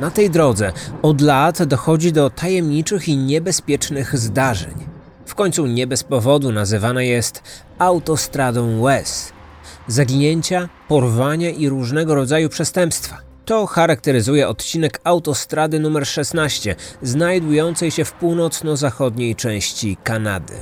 Na 0.00 0.10
tej 0.10 0.30
drodze 0.30 0.72
od 1.02 1.20
lat 1.20 1.62
dochodzi 1.62 2.12
do 2.12 2.30
tajemniczych 2.30 3.08
i 3.08 3.16
niebezpiecznych 3.16 4.18
zdarzeń. 4.18 4.74
W 5.26 5.34
końcu 5.34 5.66
nie 5.66 5.86
bez 5.86 6.04
powodu 6.04 6.52
nazywana 6.52 7.02
jest 7.02 7.42
autostradą 7.78 8.80
łez. 8.80 9.32
Zaginięcia, 9.86 10.68
porwania 10.88 11.50
i 11.50 11.68
różnego 11.68 12.14
rodzaju 12.14 12.48
przestępstwa. 12.48 13.18
To 13.44 13.66
charakteryzuje 13.66 14.48
odcinek 14.48 15.00
autostrady 15.04 15.76
nr 15.76 16.06
16, 16.06 16.76
znajdującej 17.02 17.90
się 17.90 18.04
w 18.04 18.12
północno-zachodniej 18.12 19.36
części 19.36 19.96
Kanady. 20.04 20.54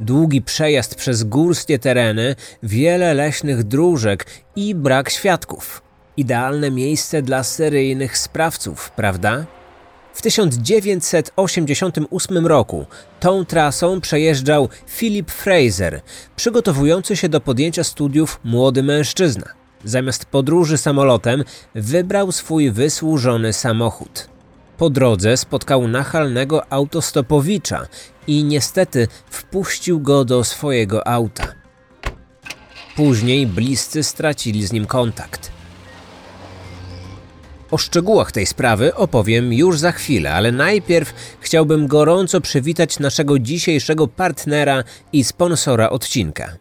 Długi 0.00 0.42
przejazd 0.42 0.94
przez 0.94 1.24
górskie 1.24 1.78
tereny, 1.78 2.36
wiele 2.62 3.14
leśnych 3.14 3.64
dróżek 3.64 4.26
i 4.56 4.74
brak 4.74 5.10
świadków. 5.10 5.87
Idealne 6.18 6.70
miejsce 6.70 7.22
dla 7.22 7.42
seryjnych 7.42 8.18
sprawców, 8.18 8.90
prawda? 8.90 9.46
W 10.14 10.22
1988 10.22 12.46
roku 12.46 12.86
tą 13.20 13.44
trasą 13.44 14.00
przejeżdżał 14.00 14.68
Philip 14.88 15.30
Fraser, 15.30 16.00
przygotowujący 16.36 17.16
się 17.16 17.28
do 17.28 17.40
podjęcia 17.40 17.84
studiów 17.84 18.40
młody 18.44 18.82
mężczyzna. 18.82 19.46
Zamiast 19.84 20.24
podróży 20.24 20.78
samolotem 20.78 21.44
wybrał 21.74 22.32
swój 22.32 22.70
wysłużony 22.70 23.52
samochód. 23.52 24.28
Po 24.78 24.90
drodze 24.90 25.36
spotkał 25.36 25.88
nachalnego 25.88 26.72
autostopowicza 26.72 27.86
i 28.26 28.44
niestety 28.44 29.08
wpuścił 29.30 30.00
go 30.00 30.24
do 30.24 30.44
swojego 30.44 31.06
auta. 31.06 31.46
Później 32.96 33.46
bliscy 33.46 34.02
stracili 34.02 34.66
z 34.66 34.72
nim 34.72 34.86
kontakt. 34.86 35.57
O 37.70 37.78
szczegółach 37.78 38.32
tej 38.32 38.46
sprawy 38.46 38.94
opowiem 38.94 39.52
już 39.52 39.78
za 39.78 39.92
chwilę, 39.92 40.32
ale 40.34 40.52
najpierw 40.52 41.14
chciałbym 41.40 41.86
gorąco 41.86 42.40
przywitać 42.40 42.98
naszego 42.98 43.38
dzisiejszego 43.38 44.08
partnera 44.08 44.84
i 45.12 45.24
sponsora 45.24 45.90
odcinka. 45.90 46.56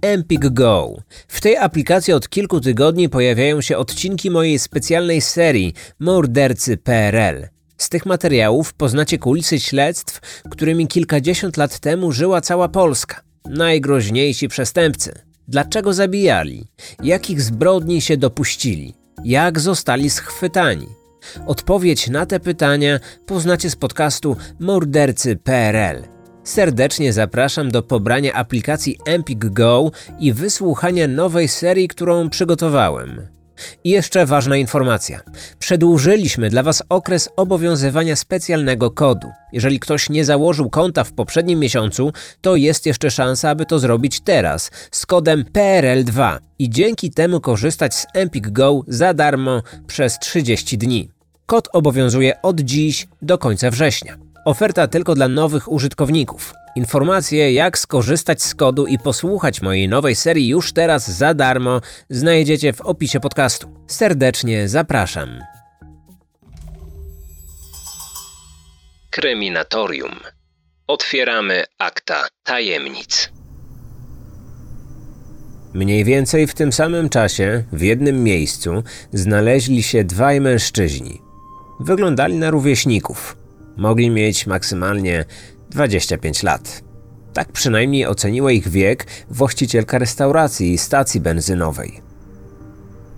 Empik 0.00 0.48
Go. 0.48 0.96
W 1.28 1.40
tej 1.40 1.56
aplikacji 1.56 2.12
od 2.12 2.28
kilku 2.28 2.60
tygodni 2.60 3.08
pojawiają 3.08 3.60
się 3.60 3.76
odcinki 3.76 4.30
mojej 4.30 4.58
specjalnej 4.58 5.20
serii 5.20 5.74
Mordercy 5.98 6.76
PRL. 6.76 7.48
Z 7.76 7.88
tych 7.88 8.06
materiałów 8.06 8.74
poznacie 8.74 9.18
kulisy 9.18 9.60
śledztw, 9.60 10.42
którymi 10.50 10.86
kilkadziesiąt 10.88 11.56
lat 11.56 11.78
temu 11.78 12.12
żyła 12.12 12.40
cała 12.40 12.68
Polska. 12.68 13.20
Najgroźniejsi 13.44 14.48
przestępcy. 14.48 15.20
Dlaczego 15.48 15.94
zabijali? 15.94 16.66
Jakich 17.02 17.42
zbrodni 17.42 18.00
się 18.00 18.16
dopuścili? 18.16 19.01
Jak 19.24 19.60
zostali 19.60 20.10
schwytani? 20.10 20.88
Odpowiedź 21.46 22.08
na 22.08 22.26
te 22.26 22.40
pytania 22.40 23.00
poznacie 23.26 23.70
z 23.70 23.76
podcastu 23.76 24.36
Mordercy 24.60 25.36
PRL. 25.36 26.02
Serdecznie 26.44 27.12
zapraszam 27.12 27.70
do 27.70 27.82
pobrania 27.82 28.32
aplikacji 28.32 28.98
Empik 29.06 29.44
Go 29.44 29.90
i 30.18 30.32
wysłuchania 30.32 31.08
nowej 31.08 31.48
serii, 31.48 31.88
którą 31.88 32.30
przygotowałem. 32.30 33.26
I 33.84 33.90
jeszcze 33.90 34.26
ważna 34.26 34.56
informacja. 34.56 35.20
Przedłużyliśmy 35.58 36.50
dla 36.50 36.62
Was 36.62 36.82
okres 36.88 37.28
obowiązywania 37.36 38.16
specjalnego 38.16 38.90
kodu. 38.90 39.30
Jeżeli 39.52 39.80
ktoś 39.80 40.10
nie 40.10 40.24
założył 40.24 40.70
konta 40.70 41.04
w 41.04 41.12
poprzednim 41.12 41.58
miesiącu, 41.58 42.12
to 42.40 42.56
jest 42.56 42.86
jeszcze 42.86 43.10
szansa, 43.10 43.50
aby 43.50 43.66
to 43.66 43.78
zrobić 43.78 44.20
teraz 44.20 44.70
z 44.90 45.06
kodem 45.06 45.44
PRL2 45.44 46.38
i 46.58 46.70
dzięki 46.70 47.10
temu 47.10 47.40
korzystać 47.40 47.94
z 47.94 48.06
Empik 48.14 48.50
Go 48.50 48.80
za 48.88 49.14
darmo 49.14 49.62
przez 49.86 50.18
30 50.18 50.78
dni. 50.78 51.08
Kod 51.46 51.68
obowiązuje 51.72 52.42
od 52.42 52.60
dziś 52.60 53.08
do 53.22 53.38
końca 53.38 53.70
września. 53.70 54.31
Oferta 54.44 54.88
tylko 54.88 55.14
dla 55.14 55.28
nowych 55.28 55.72
użytkowników. 55.72 56.54
Informacje, 56.76 57.52
jak 57.52 57.78
skorzystać 57.78 58.42
z 58.42 58.54
kodu 58.54 58.86
i 58.86 58.98
posłuchać 58.98 59.62
mojej 59.62 59.88
nowej 59.88 60.14
serii 60.14 60.48
już 60.48 60.72
teraz 60.72 61.10
za 61.10 61.34
darmo, 61.34 61.80
znajdziecie 62.10 62.72
w 62.72 62.80
opisie 62.80 63.20
podcastu. 63.20 63.68
Serdecznie 63.86 64.68
zapraszam. 64.68 65.40
Kryminatorium. 69.10 70.14
Otwieramy 70.86 71.64
akta 71.78 72.26
tajemnic. 72.42 73.32
Mniej 75.74 76.04
więcej 76.04 76.46
w 76.46 76.54
tym 76.54 76.72
samym 76.72 77.08
czasie, 77.08 77.64
w 77.72 77.82
jednym 77.82 78.24
miejscu, 78.24 78.82
znaleźli 79.12 79.82
się 79.82 80.04
dwaj 80.04 80.40
mężczyźni. 80.40 81.20
Wyglądali 81.80 82.36
na 82.36 82.50
rówieśników. 82.50 83.41
Mogli 83.76 84.10
mieć 84.10 84.46
maksymalnie 84.46 85.24
25 85.70 86.42
lat. 86.42 86.82
Tak 87.32 87.52
przynajmniej 87.52 88.06
oceniła 88.06 88.52
ich 88.52 88.68
wiek 88.68 89.06
właścicielka 89.30 89.98
restauracji 89.98 90.72
i 90.72 90.78
stacji 90.78 91.20
benzynowej. 91.20 92.00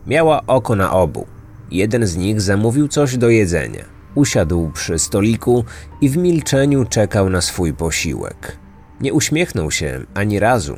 Miała 0.06 0.46
oko 0.46 0.76
na 0.76 0.92
obu. 0.92 1.26
Jeden 1.70 2.06
z 2.06 2.16
nich 2.16 2.40
zamówił 2.40 2.88
coś 2.88 3.16
do 3.16 3.28
jedzenia. 3.28 3.84
Usiadł 4.14 4.70
przy 4.74 4.98
stoliku 4.98 5.64
i 6.00 6.08
w 6.08 6.16
milczeniu 6.16 6.84
czekał 6.84 7.30
na 7.30 7.40
swój 7.40 7.72
posiłek. 7.72 8.58
Nie 9.00 9.12
uśmiechnął 9.12 9.70
się 9.70 10.00
ani 10.14 10.38
razu. 10.38 10.76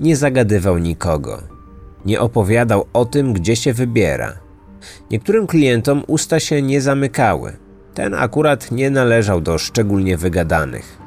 Nie 0.00 0.16
zagadywał 0.16 0.78
nikogo. 0.78 1.42
Nie 2.04 2.20
opowiadał 2.20 2.86
o 2.92 3.04
tym, 3.04 3.32
gdzie 3.32 3.56
się 3.56 3.72
wybiera. 3.72 4.32
Niektórym 5.10 5.46
klientom 5.46 6.02
usta 6.06 6.40
się 6.40 6.62
nie 6.62 6.80
zamykały. 6.80 7.52
Ten 7.94 8.14
akurat 8.14 8.70
nie 8.70 8.90
należał 8.90 9.40
do 9.40 9.58
szczególnie 9.58 10.16
wygadanych. 10.16 10.98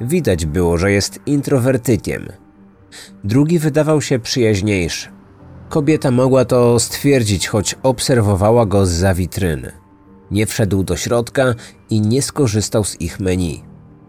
Widać 0.00 0.46
było, 0.46 0.78
że 0.78 0.92
jest 0.92 1.18
introwertykiem. 1.26 2.28
Drugi 3.24 3.58
wydawał 3.58 4.00
się 4.00 4.18
przyjaźniejszy. 4.18 5.08
Kobieta 5.68 6.10
mogła 6.10 6.44
to 6.44 6.80
stwierdzić, 6.80 7.48
choć 7.48 7.76
obserwowała 7.82 8.66
go 8.66 8.86
z 8.86 9.16
witryny. 9.16 9.72
Nie 10.30 10.46
wszedł 10.46 10.84
do 10.84 10.96
środka 10.96 11.54
i 11.90 12.00
nie 12.00 12.22
skorzystał 12.22 12.84
z 12.84 13.00
ich 13.00 13.20
menu. 13.20 13.62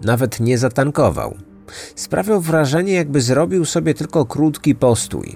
Nawet 0.04 0.40
nie 0.40 0.58
zatankował. 0.58 1.36
Sprawiał 1.96 2.42
wrażenie, 2.42 2.94
jakby 2.94 3.22
zrobił 3.22 3.66
sobie 3.66 3.94
tylko 3.94 4.26
krótki 4.26 4.76
postój. 4.76 5.36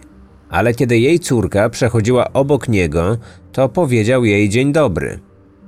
Ale 0.50 0.74
kiedy 0.74 1.00
jej 1.00 1.19
córka 1.19 1.69
przechodziła 1.69 2.34
obok 2.34 2.68
niego, 2.68 3.18
to 3.52 3.69
powiedział 3.69 4.25
jej 4.25 4.50
dzień 4.50 4.74
dobry. 4.74 5.19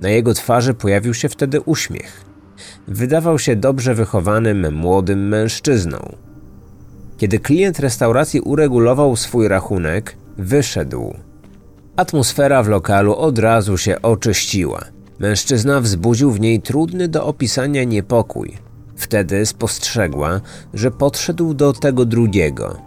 Na 0.02 0.10
jego 0.10 0.34
twarzy 0.34 0.74
pojawił 0.74 1.14
się 1.14 1.30
wtedy 1.30 1.62
uśmiech. 1.62 2.26
Wydawał 2.88 3.40
się 3.40 3.56
dobrze 3.56 3.96
wychowanym, 3.96 4.76
młodym 4.76 5.28
mężczyzną. 5.28 6.16
Kiedy 7.18 7.40
klient 7.40 7.80
restauracji 7.80 8.42
uregulował 8.42 9.16
swój 9.16 9.48
rachunek, 9.48 10.16
wyszedł. 10.38 11.14
Atmosfera 11.96 12.64
w 12.64 12.68
lokalu 12.68 13.16
od 13.16 13.40
razu 13.40 13.78
się 13.78 14.02
oczyściła. 14.02 14.82
Mężczyzna 15.20 15.82
wzbudził 15.82 16.32
w 16.32 16.40
niej 16.40 16.62
trudny 16.62 17.08
do 17.08 17.26
opisania 17.26 17.84
niepokój. 17.84 18.58
Wtedy 18.96 19.46
spostrzegła, 19.46 20.42
że 20.74 20.92
podszedł 20.92 21.54
do 21.54 21.74
tego 21.74 22.06
drugiego. 22.06 22.78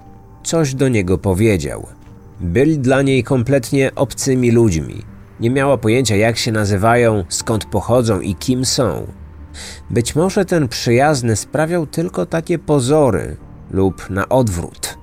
Coś 0.44 0.75
do 0.75 0.89
niego 0.89 1.19
powiedział. 1.19 1.87
Byli 2.41 2.79
dla 2.79 3.03
niej 3.03 3.25
kompletnie 3.25 3.91
obcymi 3.94 4.50
ludźmi. 4.50 5.12
Nie 5.42 5.50
miała 5.50 5.76
pojęcia, 5.76 6.16
jak 6.16 6.38
się 6.38 6.53
nazywają, 6.53 7.25
skąd 7.28 7.64
pochodzą 7.64 8.20
i 8.20 8.34
kim 8.34 8.64
są. 8.64 9.06
Być 9.91 10.16
może 10.16 10.44
ten 10.44 10.69
przyjazny 10.69 11.36
sprawiał 11.36 11.86
tylko 11.86 12.26
takie 12.26 12.58
pozory, 12.58 13.36
lub 13.70 14.10
na 14.10 14.28
odwrót. 14.28 14.98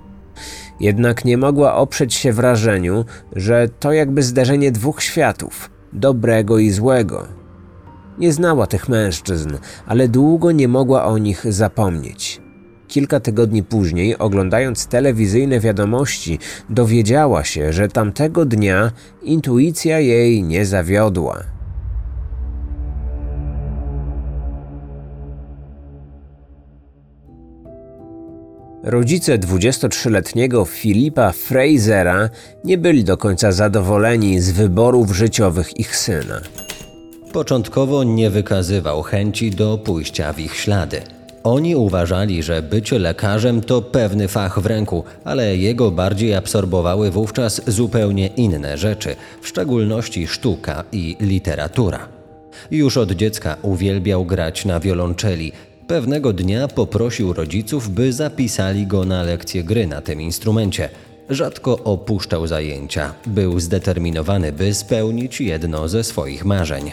Jednak 0.80 1.26
nie 1.26 1.38
mogła 1.38 1.76
oprzeć 1.76 2.14
się 2.14 2.34
wrażeniu, 2.34 3.06
że 3.36 3.70
to 3.80 3.92
jakby 3.92 4.24
zderzenie 4.24 4.72
dwóch 4.72 5.02
światów 5.02 5.70
dobrego 5.94 6.58
i 6.58 6.72
złego. 6.72 7.28
Nie 8.18 8.34
znała 8.34 8.68
tych 8.68 8.90
mężczyzn, 8.90 9.58
ale 9.88 10.08
długo 10.08 10.52
nie 10.52 10.68
mogła 10.68 11.06
o 11.06 11.18
nich 11.18 11.54
zapomnieć. 11.54 12.39
Kilka 12.90 13.20
tygodni 13.20 13.64
później, 13.64 14.18
oglądając 14.18 14.88
telewizyjne 14.88 15.60
wiadomości, 15.60 16.40
dowiedziała 16.70 17.44
się, 17.44 17.74
że 17.74 17.88
tamtego 17.88 18.46
dnia 18.46 18.92
intuicja 19.24 20.00
jej 20.00 20.44
nie 20.44 20.66
zawiodła. 20.66 21.44
Rodzice 28.84 29.38
23-letniego 29.38 30.66
Filipa 30.66 31.32
Frasera 31.32 32.30
nie 32.64 32.78
byli 32.78 33.04
do 33.04 33.18
końca 33.18 33.52
zadowoleni 33.52 34.42
z 34.42 34.52
wyborów 34.52 35.16
życiowych 35.16 35.80
ich 35.80 35.96
syna. 35.96 36.42
Początkowo 37.34 38.04
nie 38.04 38.30
wykazywał 38.30 39.02
chęci 39.02 39.52
do 39.52 39.78
pójścia 39.78 40.34
w 40.34 40.40
ich 40.40 40.56
ślady. 40.56 41.19
Oni 41.44 41.76
uważali, 41.76 42.44
że 42.44 42.62
bycie 42.62 43.00
lekarzem 43.00 43.62
to 43.62 43.82
pewny 43.82 44.28
fach 44.28 44.60
w 44.60 44.66
ręku, 44.66 45.04
ale 45.24 45.58
jego 45.58 45.92
bardziej 45.92 46.36
absorbowały 46.36 47.12
wówczas 47.12 47.62
zupełnie 47.68 48.28
inne 48.28 48.78
rzeczy, 48.78 49.16
w 49.42 49.48
szczególności 49.48 50.28
sztuka 50.28 50.84
i 50.92 51.18
literatura. 51.20 52.08
Już 52.72 52.98
od 52.98 53.12
dziecka 53.12 53.58
uwielbiał 53.62 54.26
grać 54.26 54.66
na 54.66 54.80
wiolonczeli. 54.80 55.52
Pewnego 55.88 56.34
dnia 56.34 56.68
poprosił 56.68 57.34
rodziców, 57.34 57.90
by 57.90 58.14
zapisali 58.14 58.88
go 58.88 59.06
na 59.06 59.24
lekcję 59.24 59.64
gry 59.64 59.88
na 59.88 60.02
tym 60.02 60.22
instrumencie. 60.22 60.90
Rzadko 61.30 61.80
opuszczał 61.84 62.48
zajęcia. 62.48 63.14
Był 63.26 63.60
zdeterminowany, 63.60 64.52
by 64.52 64.74
spełnić 64.74 65.42
jedno 65.42 65.88
ze 65.88 66.04
swoich 66.04 66.46
marzeń. 66.46 66.92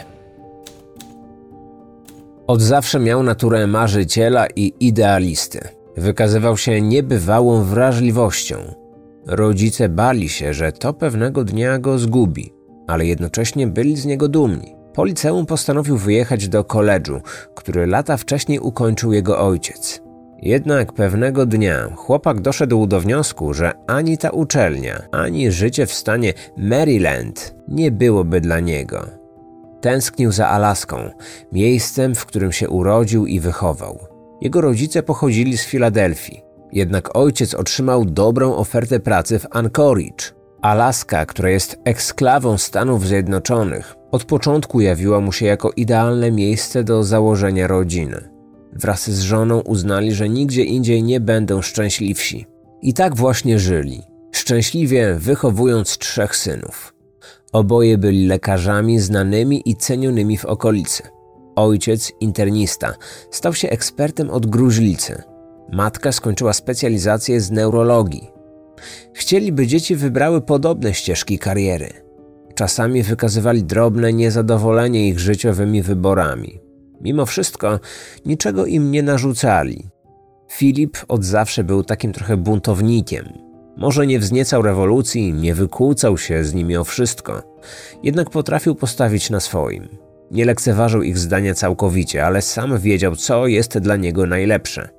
Od 2.47 2.61
zawsze 2.61 2.99
miał 2.99 3.23
naturę 3.23 3.67
marzyciela 3.67 4.47
i 4.55 4.73
idealisty. 4.79 5.59
Wykazywał 5.97 6.57
się 6.57 6.81
niebywałą 6.81 7.63
wrażliwością. 7.63 8.55
Rodzice 9.25 9.89
bali 9.89 10.29
się, 10.29 10.53
że 10.53 10.71
to 10.71 10.93
pewnego 10.93 11.43
dnia 11.43 11.79
go 11.79 11.99
zgubi, 11.99 12.53
ale 12.87 13.05
jednocześnie 13.05 13.67
byli 13.67 13.95
z 13.95 14.05
niego 14.05 14.27
dumni. 14.27 14.75
Po 14.93 15.05
liceum 15.05 15.45
postanowił 15.45 15.97
wyjechać 15.97 16.49
do 16.49 16.63
koledżu, 16.63 17.21
który 17.55 17.87
lata 17.87 18.17
wcześniej 18.17 18.59
ukończył 18.59 19.13
jego 19.13 19.39
ojciec. 19.39 20.01
Jednak 20.41 20.93
pewnego 20.93 21.45
dnia 21.45 21.89
chłopak 21.95 22.41
doszedł 22.41 22.87
do 22.87 23.01
wniosku, 23.01 23.53
że 23.53 23.71
ani 23.87 24.17
ta 24.17 24.29
uczelnia, 24.29 25.01
ani 25.11 25.51
życie 25.51 25.85
w 25.85 25.93
stanie 25.93 26.33
Maryland 26.57 27.55
nie 27.67 27.91
byłoby 27.91 28.41
dla 28.41 28.59
niego. 28.59 29.26
Tęsknił 29.81 30.31
za 30.31 30.47
Alaską, 30.47 30.97
miejscem, 31.51 32.15
w 32.15 32.25
którym 32.25 32.51
się 32.51 32.69
urodził 32.69 33.25
i 33.25 33.39
wychował. 33.39 33.99
Jego 34.41 34.61
rodzice 34.61 35.03
pochodzili 35.03 35.57
z 35.57 35.65
Filadelfii, 35.65 36.43
jednak 36.71 37.17
ojciec 37.17 37.53
otrzymał 37.53 38.05
dobrą 38.05 38.55
ofertę 38.55 38.99
pracy 38.99 39.39
w 39.39 39.47
Anchorage. 39.51 40.37
Alaska, 40.61 41.25
która 41.25 41.49
jest 41.49 41.79
eksklawą 41.85 42.57
Stanów 42.57 43.07
Zjednoczonych, 43.07 43.95
od 44.11 44.23
początku 44.23 44.81
jawiła 44.81 45.19
mu 45.19 45.31
się 45.31 45.45
jako 45.45 45.71
idealne 45.75 46.31
miejsce 46.31 46.83
do 46.83 47.03
założenia 47.03 47.67
rodziny. 47.67 48.29
Wraz 48.73 49.09
z 49.09 49.21
żoną 49.21 49.59
uznali, 49.59 50.13
że 50.13 50.29
nigdzie 50.29 50.63
indziej 50.63 51.03
nie 51.03 51.19
będą 51.19 51.61
szczęśliwsi. 51.61 52.45
I 52.81 52.93
tak 52.93 53.15
właśnie 53.15 53.59
żyli, 53.59 54.03
szczęśliwie 54.31 55.15
wychowując 55.15 55.97
trzech 55.97 56.35
synów. 56.35 56.93
Oboje 57.51 57.97
byli 57.97 58.27
lekarzami 58.27 58.99
znanymi 58.99 59.61
i 59.65 59.75
cenionymi 59.75 60.37
w 60.37 60.45
okolicy. 60.45 61.03
Ojciec, 61.55 62.11
internista, 62.19 62.93
stał 63.31 63.53
się 63.53 63.69
ekspertem 63.69 64.29
od 64.29 64.45
gruźlicy. 64.45 65.23
Matka 65.71 66.11
skończyła 66.11 66.53
specjalizację 66.53 67.41
z 67.41 67.51
neurologii. 67.51 68.31
Chcieli, 69.13 69.51
by 69.51 69.67
dzieci 69.67 69.95
wybrały 69.95 70.41
podobne 70.41 70.93
ścieżki 70.93 71.39
kariery. 71.39 71.89
Czasami 72.55 73.03
wykazywali 73.03 73.63
drobne 73.63 74.13
niezadowolenie 74.13 75.07
ich 75.07 75.19
życiowymi 75.19 75.81
wyborami. 75.81 76.59
Mimo 77.01 77.25
wszystko 77.25 77.79
niczego 78.25 78.65
im 78.65 78.91
nie 78.91 79.03
narzucali. 79.03 79.89
Filip 80.51 80.97
od 81.07 81.25
zawsze 81.25 81.63
był 81.63 81.83
takim 81.83 82.13
trochę 82.13 82.37
buntownikiem. 82.37 83.46
Może 83.77 84.07
nie 84.07 84.19
wzniecał 84.19 84.61
rewolucji, 84.61 85.33
nie 85.33 85.53
wykłócał 85.53 86.17
się 86.17 86.43
z 86.43 86.53
nimi 86.53 86.77
o 86.77 86.83
wszystko, 86.83 87.57
jednak 88.03 88.29
potrafił 88.29 88.75
postawić 88.75 89.29
na 89.29 89.39
swoim. 89.39 89.87
Nie 90.31 90.45
lekceważył 90.45 91.01
ich 91.01 91.17
zdania 91.17 91.53
całkowicie, 91.53 92.25
ale 92.25 92.41
sam 92.41 92.79
wiedział, 92.79 93.15
co 93.15 93.47
jest 93.47 93.77
dla 93.77 93.95
niego 93.95 94.25
najlepsze. 94.25 94.89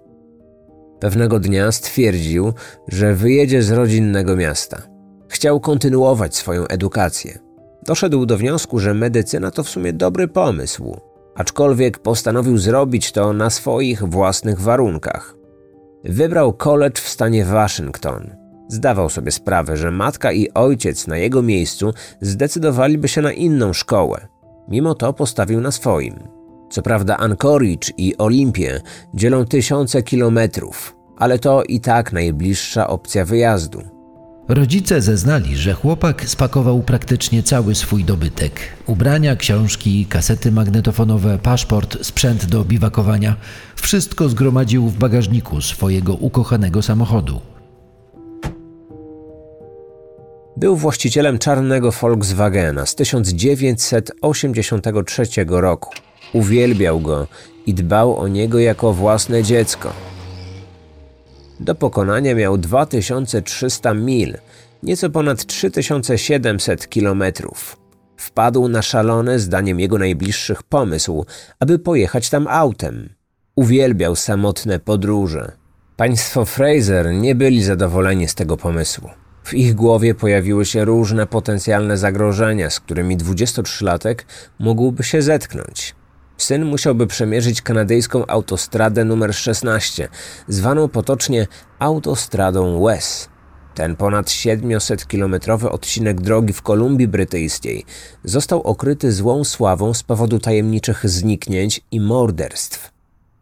Pewnego 1.00 1.40
dnia 1.40 1.72
stwierdził, 1.72 2.52
że 2.88 3.14
wyjedzie 3.14 3.62
z 3.62 3.70
rodzinnego 3.70 4.36
miasta. 4.36 4.82
Chciał 5.28 5.60
kontynuować 5.60 6.36
swoją 6.36 6.66
edukację. 6.66 7.38
Doszedł 7.86 8.26
do 8.26 8.38
wniosku, 8.38 8.78
że 8.78 8.94
medycyna 8.94 9.50
to 9.50 9.62
w 9.62 9.68
sumie 9.68 9.92
dobry 9.92 10.28
pomysł, 10.28 11.00
aczkolwiek 11.34 11.98
postanowił 11.98 12.58
zrobić 12.58 13.12
to 13.12 13.32
na 13.32 13.50
swoich 13.50 14.02
własnych 14.02 14.60
warunkach. 14.60 15.34
Wybrał 16.04 16.52
college 16.52 17.00
w 17.00 17.08
stanie 17.08 17.44
Waszyngton. 17.44 18.47
Zdawał 18.68 19.08
sobie 19.08 19.30
sprawę, 19.30 19.76
że 19.76 19.90
matka 19.90 20.32
i 20.32 20.48
ojciec 20.54 21.06
na 21.06 21.16
jego 21.16 21.42
miejscu 21.42 21.94
zdecydowaliby 22.20 23.08
się 23.08 23.22
na 23.22 23.32
inną 23.32 23.72
szkołę. 23.72 24.28
Mimo 24.68 24.94
to 24.94 25.12
postawił 25.12 25.60
na 25.60 25.70
swoim. 25.70 26.14
Co 26.70 26.82
prawda 26.82 27.16
Anchorage 27.16 27.90
i 27.98 28.16
Olimpię 28.16 28.80
dzielą 29.14 29.44
tysiące 29.44 30.02
kilometrów, 30.02 30.96
ale 31.16 31.38
to 31.38 31.62
i 31.62 31.80
tak 31.80 32.12
najbliższa 32.12 32.86
opcja 32.88 33.24
wyjazdu. 33.24 33.82
Rodzice 34.48 35.02
zeznali, 35.02 35.56
że 35.56 35.72
chłopak 35.72 36.28
spakował 36.28 36.82
praktycznie 36.82 37.42
cały 37.42 37.74
swój 37.74 38.04
dobytek: 38.04 38.60
ubrania, 38.86 39.36
książki, 39.36 40.06
kasety 40.06 40.52
magnetofonowe, 40.52 41.38
paszport, 41.38 41.98
sprzęt 42.02 42.46
do 42.46 42.64
biwakowania. 42.64 43.36
Wszystko 43.76 44.28
zgromadził 44.28 44.88
w 44.88 44.98
bagażniku 44.98 45.60
swojego 45.60 46.14
ukochanego 46.14 46.82
samochodu. 46.82 47.40
Był 50.58 50.76
właścicielem 50.76 51.38
czarnego 51.38 51.92
Volkswagena 51.92 52.86
z 52.86 52.94
1983 52.94 55.26
roku. 55.48 55.90
Uwielbiał 56.32 57.00
go 57.00 57.26
i 57.66 57.74
dbał 57.74 58.16
o 58.16 58.28
niego 58.28 58.58
jako 58.58 58.92
własne 58.92 59.42
dziecko. 59.42 59.92
Do 61.60 61.74
pokonania 61.74 62.34
miał 62.34 62.58
2300 62.58 63.94
mil, 63.94 64.38
nieco 64.82 65.10
ponad 65.10 65.46
3700 65.46 66.88
kilometrów. 66.88 67.76
Wpadł 68.16 68.68
na 68.68 68.82
szalony, 68.82 69.38
zdaniem 69.38 69.80
jego 69.80 69.98
najbliższych, 69.98 70.62
pomysł, 70.62 71.26
aby 71.60 71.78
pojechać 71.78 72.30
tam 72.30 72.46
autem. 72.48 73.08
Uwielbiał 73.56 74.16
samotne 74.16 74.78
podróże. 74.78 75.52
Państwo 75.96 76.44
Fraser 76.44 77.12
nie 77.12 77.34
byli 77.34 77.62
zadowoleni 77.62 78.28
z 78.28 78.34
tego 78.34 78.56
pomysłu. 78.56 79.10
W 79.48 79.54
ich 79.54 79.74
głowie 79.74 80.14
pojawiły 80.14 80.64
się 80.64 80.84
różne 80.84 81.26
potencjalne 81.26 81.98
zagrożenia, 81.98 82.70
z 82.70 82.80
którymi 82.80 83.18
23-latek 83.18 84.14
mógłby 84.58 85.02
się 85.02 85.22
zetknąć. 85.22 85.94
Syn 86.36 86.64
musiałby 86.64 87.06
przemierzyć 87.06 87.62
kanadyjską 87.62 88.26
autostradę 88.26 89.04
numer 89.04 89.34
16, 89.34 90.08
zwaną 90.48 90.88
potocznie 90.88 91.46
autostradą 91.78 92.84
Wes. 92.84 93.28
Ten 93.74 93.96
ponad 93.96 94.26
700-kilometrowy 94.26 95.68
odcinek 95.68 96.20
drogi 96.20 96.52
w 96.52 96.62
Kolumbii 96.62 97.08
Brytyjskiej 97.08 97.84
został 98.24 98.62
okryty 98.62 99.12
złą 99.12 99.44
sławą 99.44 99.94
z 99.94 100.02
powodu 100.02 100.38
tajemniczych 100.38 101.08
zniknięć 101.08 101.80
i 101.90 102.00
morderstw. 102.00 102.90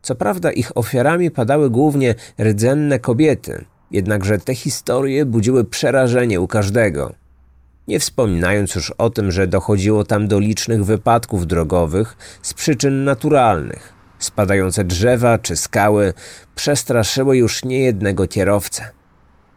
Co 0.03 0.15
prawda 0.15 0.53
ich 0.53 0.77
ofiarami 0.77 1.31
padały 1.31 1.71
głównie 1.71 2.15
rdzenne 2.41 2.99
kobiety, 2.99 3.65
jednakże 3.91 4.39
te 4.39 4.55
historie 4.55 5.27
budziły 5.27 5.65
przerażenie 5.65 6.41
u 6.41 6.47
każdego. 6.47 7.15
Nie 7.89 8.01
wspominając 8.01 8.75
już 8.75 8.91
o 8.91 9.11
tym, 9.11 9.33
że 9.33 9.47
dochodziło 9.47 10.05
tam 10.05 10.29
do 10.29 10.39
licznych 10.39 10.85
wypadków 10.85 11.47
drogowych 11.47 12.17
z 12.43 12.55
przyczyn 12.55 13.05
naturalnych. 13.05 13.93
Spadające 14.19 14.85
drzewa 14.85 15.39
czy 15.39 15.57
skały 15.57 16.15
przestraszyły 16.55 17.37
już 17.37 17.65
niejednego 17.65 18.29
kierowcę. 18.29 18.91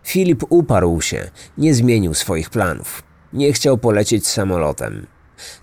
Filip 0.03 0.43
uparł 0.50 1.01
się, 1.01 1.29
nie 1.57 1.74
zmienił 1.74 2.13
swoich 2.13 2.50
planów. 2.50 3.03
Nie 3.33 3.53
chciał 3.53 3.77
polecieć 3.77 4.27
samolotem. 4.27 5.07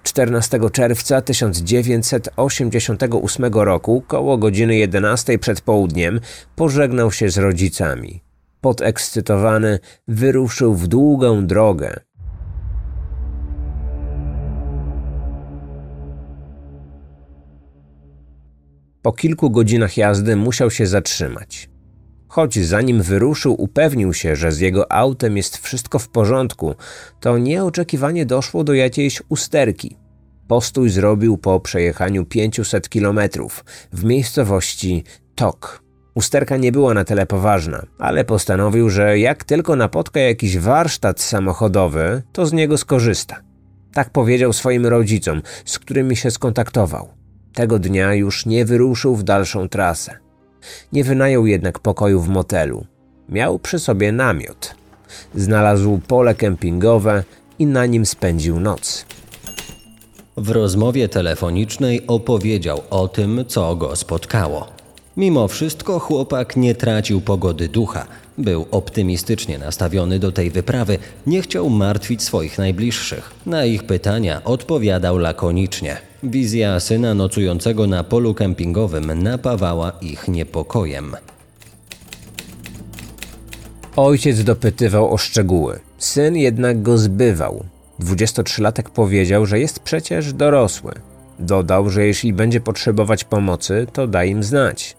14 0.03 0.61
czerwca 0.73 1.21
1988 1.21 3.55
roku, 3.55 4.05
koło 4.07 4.39
godziny 4.39 4.77
11 4.77 5.39
przed 5.39 5.61
południem, 5.61 6.21
pożegnał 6.57 7.13
się 7.13 7.31
z 7.31 7.39
rodzicami. 7.39 8.26
Podekscytowany 8.67 9.79
wyruszył 10.09 10.75
w 10.75 10.87
długą 10.89 11.47
drogę, 11.47 12.01
Po 19.03 19.13
kilku 19.13 19.51
godzinach 19.51 19.97
jazdy 19.97 20.37
musiał 20.37 20.71
się 20.71 20.87
zatrzymać. 20.87 21.71
Choć 22.29 22.59
zanim 22.59 23.03
wyruszył, 23.03 23.63
upewnił 23.63 24.15
się, 24.15 24.37
że 24.37 24.53
z 24.53 24.61
jego 24.61 24.93
autem 24.93 25.37
jest 25.37 25.57
wszystko 25.57 25.99
w 25.99 26.09
porządku, 26.09 26.75
to 27.21 27.39
nieoczekiwanie 27.39 28.27
doszło 28.27 28.65
do 28.65 28.75
jakiejś 28.75 29.23
usterki. 29.29 29.97
Postój 30.49 30.91
zrobił 30.91 31.39
po 31.39 31.61
przejechaniu 31.61 32.25
500 32.25 32.89
kilometrów 32.89 33.65
w 33.93 34.05
miejscowości 34.05 35.05
Tok. 35.35 35.86
Usterka 36.17 36.57
nie 36.57 36.73
była 36.73 36.95
na 36.95 37.05
tyle 37.05 37.27
poważna, 37.27 37.83
ale 37.99 38.25
postanowił, 38.25 38.91
że 38.91 39.19
jak 39.19 39.45
tylko 39.45 39.77
napotka 39.77 40.21
jakiś 40.21 40.59
warsztat 40.59 41.21
samochodowy, 41.21 42.23
to 42.33 42.47
z 42.47 42.53
niego 42.53 42.79
skorzysta. 42.79 43.41
Tak 43.93 44.11
powiedział 44.11 44.53
swoim 44.53 44.87
rodzicom, 44.87 45.43
z 45.65 45.79
którymi 45.79 46.17
się 46.17 46.31
skontaktował. 46.31 47.09
Tego 47.55 47.79
dnia 47.79 48.15
już 48.15 48.47
nie 48.47 48.65
wyruszył 48.65 49.17
w 49.17 49.23
dalszą 49.23 49.69
trasę. 49.69 50.19
Nie 50.93 51.05
wynajął 51.05 51.47
jednak 51.47 51.79
pokoju 51.79 52.21
w 52.21 52.29
motelu. 52.29 52.87
Miał 53.29 53.59
przy 53.59 53.79
sobie 53.79 54.13
namiot. 54.13 54.75
Znalazł 55.35 56.01
pole 56.09 56.35
kempingowe 56.35 57.25
i 57.59 57.67
na 57.67 57.87
nim 57.87 58.07
spędził 58.07 58.61
noc. 58.61 59.07
W 60.37 60.51
rozmowie 60.51 61.09
telefonicznej 61.09 62.07
opowiedział 62.07 62.83
o 62.91 63.09
tym, 63.09 63.45
co 63.49 63.77
go 63.77 63.97
spotkało. 63.97 64.76
Mimo 65.17 65.49
wszystko 65.49 65.99
chłopak 65.99 66.57
nie 66.57 66.75
tracił 66.75 67.21
pogody 67.21 67.69
ducha. 67.69 68.07
Był 68.39 68.67
optymistycznie 68.71 69.59
nastawiony 69.59 70.19
do 70.19 70.33
tej 70.33 70.51
wyprawy, 70.51 70.99
nie 71.27 71.43
chciał 71.43 71.71
martwić 71.71 72.23
swoich 72.23 72.59
najbliższych. 72.59 73.31
Na 73.47 73.65
ich 73.65 73.85
pytania 73.85 74.45
odpowiadał 74.45 75.19
lakonicznie. 75.19 75.97
Wizja 76.23 76.81
syna 76.81 77.15
nocującego 77.15 77.87
na 77.87 78.05
polu 78.05 78.35
kempingowym 78.35 79.23
napawała 79.23 79.93
ich 80.01 80.29
niepokojem. 80.29 81.17
Ojciec 83.97 84.45
dopytywał 84.45 85.15
o 85.15 85.17
szczegóły. 85.17 85.81
Syn 85.99 86.37
jednak 86.37 86.83
go 86.83 86.99
zbywał. 86.99 87.65
23-latek 88.01 88.91
powiedział, 88.91 89.47
że 89.47 89.61
jest 89.61 89.81
przecież 89.81 90.33
dorosły. 90.33 90.93
Dodał, 91.39 91.91
że 91.91 92.07
jeśli 92.07 92.33
będzie 92.33 92.61
potrzebować 92.61 93.25
pomocy, 93.25 93.87
to 93.93 94.07
da 94.07 94.25
im 94.25 94.43
znać. 94.43 94.97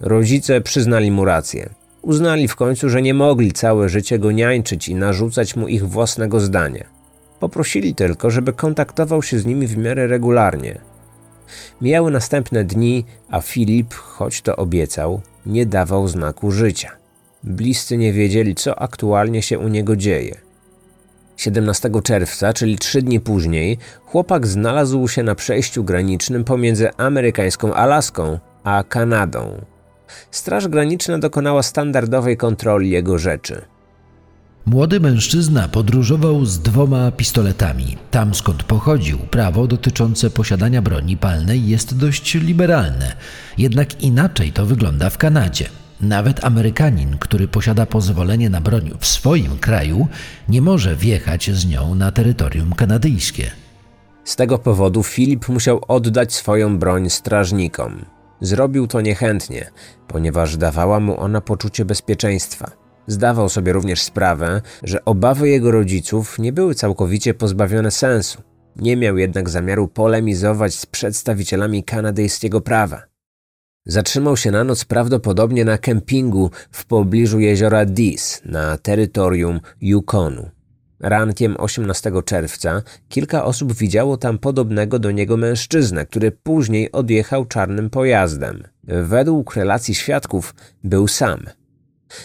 Rodzice 0.00 0.60
przyznali 0.60 1.10
mu 1.10 1.24
rację. 1.24 1.70
Uznali 2.02 2.48
w 2.48 2.56
końcu, 2.56 2.88
że 2.88 3.02
nie 3.02 3.14
mogli 3.14 3.52
całe 3.52 3.88
życie 3.88 4.18
go 4.18 4.32
niańczyć 4.32 4.88
i 4.88 4.94
narzucać 4.94 5.56
mu 5.56 5.68
ich 5.68 5.88
własnego 5.88 6.40
zdania. 6.40 6.84
Poprosili 7.40 7.94
tylko, 7.94 8.30
żeby 8.30 8.52
kontaktował 8.52 9.22
się 9.22 9.38
z 9.38 9.46
nimi 9.46 9.66
w 9.66 9.76
miarę 9.76 10.06
regularnie. 10.06 10.78
Mijały 11.80 12.10
następne 12.10 12.64
dni, 12.64 13.04
a 13.30 13.40
Filip, 13.40 13.94
choć 13.94 14.42
to 14.42 14.56
obiecał, 14.56 15.20
nie 15.46 15.66
dawał 15.66 16.08
znaku 16.08 16.50
życia. 16.50 16.90
Bliscy 17.44 17.96
nie 17.96 18.12
wiedzieli, 18.12 18.54
co 18.54 18.78
aktualnie 18.78 19.42
się 19.42 19.58
u 19.58 19.68
niego 19.68 19.96
dzieje. 19.96 20.34
17 21.36 21.90
czerwca, 22.04 22.52
czyli 22.52 22.78
trzy 22.78 23.02
dni 23.02 23.20
później, 23.20 23.78
chłopak 24.04 24.46
znalazł 24.46 25.08
się 25.08 25.22
na 25.22 25.34
przejściu 25.34 25.84
granicznym 25.84 26.44
pomiędzy 26.44 26.90
amerykańską 26.96 27.74
Alaską 27.74 28.38
a 28.64 28.84
Kanadą. 28.88 29.60
Straż 30.30 30.68
Graniczna 30.68 31.18
dokonała 31.18 31.62
standardowej 31.62 32.36
kontroli 32.36 32.90
jego 32.90 33.18
rzeczy. 33.18 33.62
Młody 34.66 35.00
mężczyzna 35.00 35.68
podróżował 35.68 36.44
z 36.44 36.58
dwoma 36.58 37.10
pistoletami. 37.10 37.96
Tam 38.10 38.34
skąd 38.34 38.62
pochodził, 38.62 39.18
prawo 39.18 39.66
dotyczące 39.66 40.30
posiadania 40.30 40.82
broni 40.82 41.16
palnej 41.16 41.68
jest 41.68 41.96
dość 41.96 42.34
liberalne. 42.34 43.16
Jednak 43.58 44.02
inaczej 44.02 44.52
to 44.52 44.66
wygląda 44.66 45.10
w 45.10 45.18
Kanadzie. 45.18 45.68
Nawet 46.00 46.44
Amerykanin, 46.44 47.18
który 47.18 47.48
posiada 47.48 47.86
pozwolenie 47.86 48.50
na 48.50 48.60
broń 48.60 48.90
w 49.00 49.06
swoim 49.06 49.58
kraju, 49.58 50.08
nie 50.48 50.62
może 50.62 50.96
wjechać 50.96 51.50
z 51.50 51.66
nią 51.66 51.94
na 51.94 52.12
terytorium 52.12 52.72
kanadyjskie. 52.72 53.50
Z 54.24 54.36
tego 54.36 54.58
powodu 54.58 55.02
Filip 55.02 55.48
musiał 55.48 55.80
oddać 55.88 56.34
swoją 56.34 56.78
broń 56.78 57.10
strażnikom. 57.10 58.04
Zrobił 58.40 58.86
to 58.86 59.00
niechętnie, 59.00 59.70
ponieważ 60.08 60.56
dawała 60.56 61.00
mu 61.00 61.20
ona 61.20 61.40
poczucie 61.40 61.84
bezpieczeństwa. 61.84 62.70
Zdawał 63.06 63.48
sobie 63.48 63.72
również 63.72 64.02
sprawę, 64.02 64.62
że 64.82 65.04
obawy 65.04 65.48
jego 65.48 65.70
rodziców 65.70 66.38
nie 66.38 66.52
były 66.52 66.74
całkowicie 66.74 67.34
pozbawione 67.34 67.90
sensu. 67.90 68.42
Nie 68.76 68.96
miał 68.96 69.18
jednak 69.18 69.48
zamiaru 69.48 69.88
polemizować 69.88 70.74
z 70.74 70.86
przedstawicielami 70.86 71.84
kanadyjskiego 71.84 72.60
prawa. 72.60 73.02
Zatrzymał 73.86 74.36
się 74.36 74.50
na 74.50 74.64
noc 74.64 74.84
prawdopodobnie 74.84 75.64
na 75.64 75.78
kempingu 75.78 76.50
w 76.70 76.84
pobliżu 76.86 77.40
jeziora 77.40 77.84
Dees 77.84 78.42
na 78.44 78.76
terytorium 78.76 79.60
Yukonu. 79.80 80.55
Rankiem 81.00 81.56
18 81.58 82.12
czerwca 82.24 82.82
kilka 83.08 83.44
osób 83.44 83.72
widziało 83.72 84.16
tam 84.16 84.38
podobnego 84.38 84.98
do 84.98 85.10
niego 85.10 85.36
mężczyznę, 85.36 86.06
który 86.06 86.32
później 86.32 86.92
odjechał 86.92 87.44
czarnym 87.44 87.90
pojazdem. 87.90 88.62
Według 88.84 89.56
relacji 89.56 89.94
świadków 89.94 90.54
był 90.84 91.08
sam. 91.08 91.40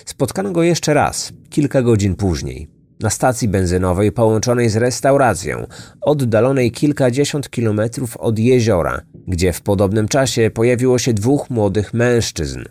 Spotkano 0.06 0.52
go 0.52 0.64
jeszcze 0.64 0.94
raz, 0.94 1.34
kilka 1.50 1.82
godzin 1.82 2.16
później, 2.16 2.68
na 3.00 3.10
stacji 3.10 3.48
benzynowej 3.48 4.12
połączonej 4.12 4.70
z 4.70 4.76
restauracją, 4.76 5.68
oddalonej 6.02 6.72
kilkadziesiąt 6.72 7.50
kilometrów 7.50 8.18
od 8.18 8.40
jeziora, 8.40 9.02
gdzie 9.28 9.54
w 9.54 9.62
podobnym 9.62 10.08
czasie 10.08 10.52
pojawiło 10.54 11.00
się 11.00 11.14
dwóch 11.14 11.50
młodych 11.50 11.94
mężczyzn. 11.94 12.64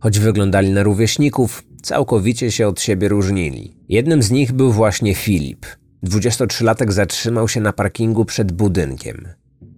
Choć 0.00 0.18
wyglądali 0.18 0.70
na 0.70 0.82
rówieśników, 0.82 1.62
całkowicie 1.82 2.52
się 2.52 2.68
od 2.68 2.80
siebie 2.80 3.08
różnili. 3.08 3.76
Jednym 3.88 4.22
z 4.22 4.30
nich 4.30 4.52
był 4.52 4.72
właśnie 4.72 5.14
Filip. 5.14 5.66
23-latek 6.04 6.92
zatrzymał 6.92 7.48
się 7.48 7.60
na 7.60 7.72
parkingu 7.72 8.24
przed 8.24 8.52
budynkiem. 8.52 9.28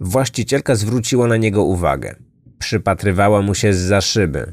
Właścicielka 0.00 0.74
zwróciła 0.74 1.26
na 1.26 1.36
niego 1.36 1.64
uwagę. 1.64 2.16
Przypatrywała 2.58 3.42
mu 3.42 3.54
się 3.54 3.74
z 3.74 3.78
za 3.78 4.00
szyby. 4.00 4.52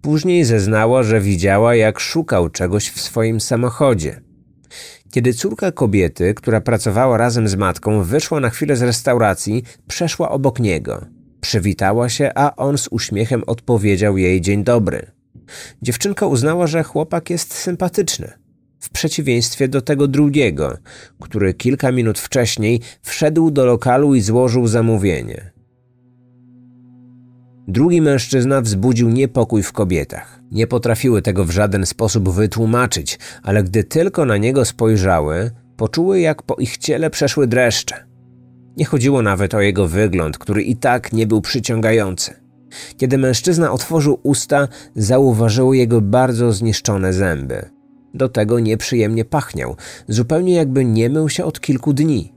Później 0.00 0.44
zeznała, 0.44 1.02
że 1.02 1.20
widziała, 1.20 1.74
jak 1.74 2.00
szukał 2.00 2.48
czegoś 2.48 2.90
w 2.90 3.00
swoim 3.00 3.40
samochodzie. 3.40 4.20
Kiedy 5.10 5.34
córka 5.34 5.72
kobiety, 5.72 6.34
która 6.34 6.60
pracowała 6.60 7.16
razem 7.16 7.48
z 7.48 7.54
matką, 7.56 8.02
wyszła 8.02 8.40
na 8.40 8.50
chwilę 8.50 8.76
z 8.76 8.82
restauracji, 8.82 9.62
przeszła 9.88 10.28
obok 10.28 10.60
niego. 10.60 11.06
Przywitała 11.40 12.08
się, 12.08 12.30
a 12.34 12.56
on 12.56 12.78
z 12.78 12.88
uśmiechem 12.90 13.42
odpowiedział 13.46 14.18
jej 14.18 14.40
dzień 14.40 14.64
dobry. 14.64 15.15
Dziewczynka 15.82 16.26
uznała, 16.26 16.66
że 16.66 16.82
chłopak 16.82 17.30
jest 17.30 17.54
sympatyczny. 17.54 18.32
W 18.80 18.90
przeciwieństwie 18.90 19.68
do 19.68 19.80
tego 19.80 20.08
drugiego, 20.08 20.78
który 21.20 21.54
kilka 21.54 21.92
minut 21.92 22.18
wcześniej 22.18 22.80
wszedł 23.02 23.50
do 23.50 23.64
lokalu 23.64 24.14
i 24.14 24.20
złożył 24.20 24.66
zamówienie. 24.66 25.50
Drugi 27.68 28.02
mężczyzna 28.02 28.60
wzbudził 28.60 29.08
niepokój 29.08 29.62
w 29.62 29.72
kobietach. 29.72 30.40
Nie 30.50 30.66
potrafiły 30.66 31.22
tego 31.22 31.44
w 31.44 31.50
żaden 31.50 31.86
sposób 31.86 32.28
wytłumaczyć, 32.28 33.18
ale 33.42 33.62
gdy 33.64 33.84
tylko 33.84 34.24
na 34.24 34.36
niego 34.36 34.64
spojrzały, 34.64 35.50
poczuły 35.76 36.20
jak 36.20 36.42
po 36.42 36.54
ich 36.54 36.78
ciele 36.78 37.10
przeszły 37.10 37.46
dreszcze. 37.46 38.06
Nie 38.76 38.84
chodziło 38.84 39.22
nawet 39.22 39.54
o 39.54 39.60
jego 39.60 39.88
wygląd, 39.88 40.38
który 40.38 40.62
i 40.62 40.76
tak 40.76 41.12
nie 41.12 41.26
był 41.26 41.40
przyciągający. 41.40 42.45
Kiedy 42.96 43.18
mężczyzna 43.18 43.72
otworzył 43.72 44.18
usta, 44.22 44.68
zauważyły 44.96 45.76
jego 45.76 46.00
bardzo 46.00 46.52
zniszczone 46.52 47.12
zęby. 47.12 47.70
Do 48.14 48.28
tego 48.28 48.60
nieprzyjemnie 48.60 49.24
pachniał, 49.24 49.76
zupełnie 50.08 50.54
jakby 50.54 50.84
nie 50.84 51.10
mył 51.10 51.28
się 51.28 51.44
od 51.44 51.60
kilku 51.60 51.92
dni. 51.92 52.32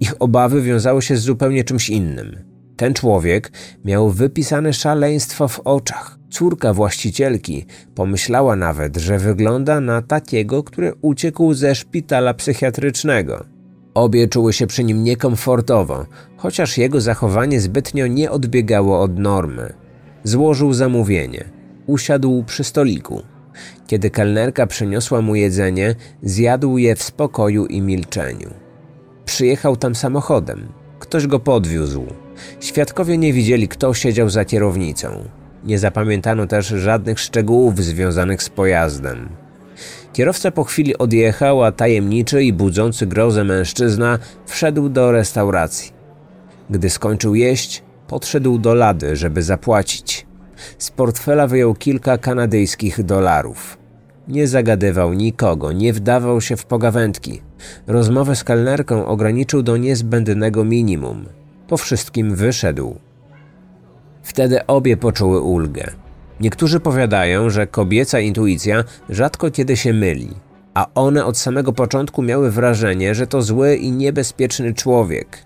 Ich 0.00 0.14
obawy 0.18 0.62
wiązały 0.62 1.02
się 1.02 1.16
z 1.16 1.20
zupełnie 1.20 1.64
czymś 1.64 1.90
innym. 1.90 2.54
Ten 2.76 2.94
człowiek 2.94 3.52
miał 3.84 4.10
wypisane 4.10 4.72
szaleństwo 4.72 5.48
w 5.48 5.60
oczach. 5.60 6.18
Córka 6.30 6.74
właścicielki 6.74 7.66
pomyślała 7.94 8.56
nawet, 8.56 8.96
że 8.96 9.18
wygląda 9.18 9.80
na 9.80 10.02
takiego, 10.02 10.62
który 10.62 10.92
uciekł 11.02 11.54
ze 11.54 11.74
szpitala 11.74 12.34
psychiatrycznego. 12.34 13.53
Obie 13.94 14.28
czuły 14.28 14.52
się 14.52 14.66
przy 14.66 14.84
nim 14.84 15.04
niekomfortowo, 15.04 16.06
chociaż 16.36 16.78
jego 16.78 17.00
zachowanie 17.00 17.60
zbytnio 17.60 18.06
nie 18.06 18.30
odbiegało 18.30 19.00
od 19.00 19.18
normy. 19.18 19.72
Złożył 20.24 20.72
zamówienie. 20.72 21.44
Usiadł 21.86 22.44
przy 22.44 22.64
stoliku. 22.64 23.22
Kiedy 23.86 24.10
kelnerka 24.10 24.66
przyniosła 24.66 25.22
mu 25.22 25.34
jedzenie, 25.34 25.94
zjadł 26.22 26.78
je 26.78 26.96
w 26.96 27.02
spokoju 27.02 27.66
i 27.66 27.82
milczeniu. 27.82 28.50
Przyjechał 29.24 29.76
tam 29.76 29.94
samochodem. 29.94 30.68
Ktoś 30.98 31.26
go 31.26 31.40
podwiózł. 31.40 32.04
Świadkowie 32.60 33.18
nie 33.18 33.32
widzieli, 33.32 33.68
kto 33.68 33.94
siedział 33.94 34.30
za 34.30 34.44
kierownicą. 34.44 35.08
Nie 35.64 35.78
zapamiętano 35.78 36.46
też 36.46 36.66
żadnych 36.66 37.20
szczegółów 37.20 37.78
związanych 37.78 38.42
z 38.42 38.48
pojazdem. 38.48 39.28
Kierowca 40.14 40.50
po 40.50 40.64
chwili 40.64 40.98
odjechał, 40.98 41.64
a 41.64 41.72
tajemniczy 41.72 42.44
i 42.44 42.52
budzący 42.52 43.06
grozę 43.06 43.44
mężczyzna 43.44 44.18
wszedł 44.46 44.88
do 44.88 45.12
restauracji. 45.12 45.92
Gdy 46.70 46.90
skończył 46.90 47.34
jeść, 47.34 47.82
podszedł 48.06 48.58
do 48.58 48.74
lady, 48.74 49.16
żeby 49.16 49.42
zapłacić. 49.42 50.26
Z 50.78 50.90
portfela 50.90 51.46
wyjął 51.46 51.74
kilka 51.74 52.18
kanadyjskich 52.18 53.04
dolarów. 53.04 53.78
Nie 54.28 54.48
zagadywał 54.48 55.12
nikogo, 55.12 55.72
nie 55.72 55.92
wdawał 55.92 56.40
się 56.40 56.56
w 56.56 56.64
pogawędki. 56.64 57.42
Rozmowę 57.86 58.36
z 58.36 58.44
kelnerką 58.44 59.06
ograniczył 59.06 59.62
do 59.62 59.76
niezbędnego 59.76 60.64
minimum. 60.64 61.24
Po 61.68 61.76
wszystkim 61.76 62.34
wyszedł. 62.34 62.96
Wtedy 64.22 64.66
obie 64.66 64.96
poczuły 64.96 65.40
ulgę. 65.40 66.03
Niektórzy 66.40 66.80
powiadają, 66.80 67.50
że 67.50 67.66
kobieca 67.66 68.20
intuicja 68.20 68.84
rzadko 69.08 69.50
kiedy 69.50 69.76
się 69.76 69.92
myli, 69.92 70.30
a 70.74 70.86
one 70.94 71.24
od 71.24 71.38
samego 71.38 71.72
początku 71.72 72.22
miały 72.22 72.50
wrażenie, 72.50 73.14
że 73.14 73.26
to 73.26 73.42
zły 73.42 73.76
i 73.76 73.92
niebezpieczny 73.92 74.74
człowiek. 74.74 75.38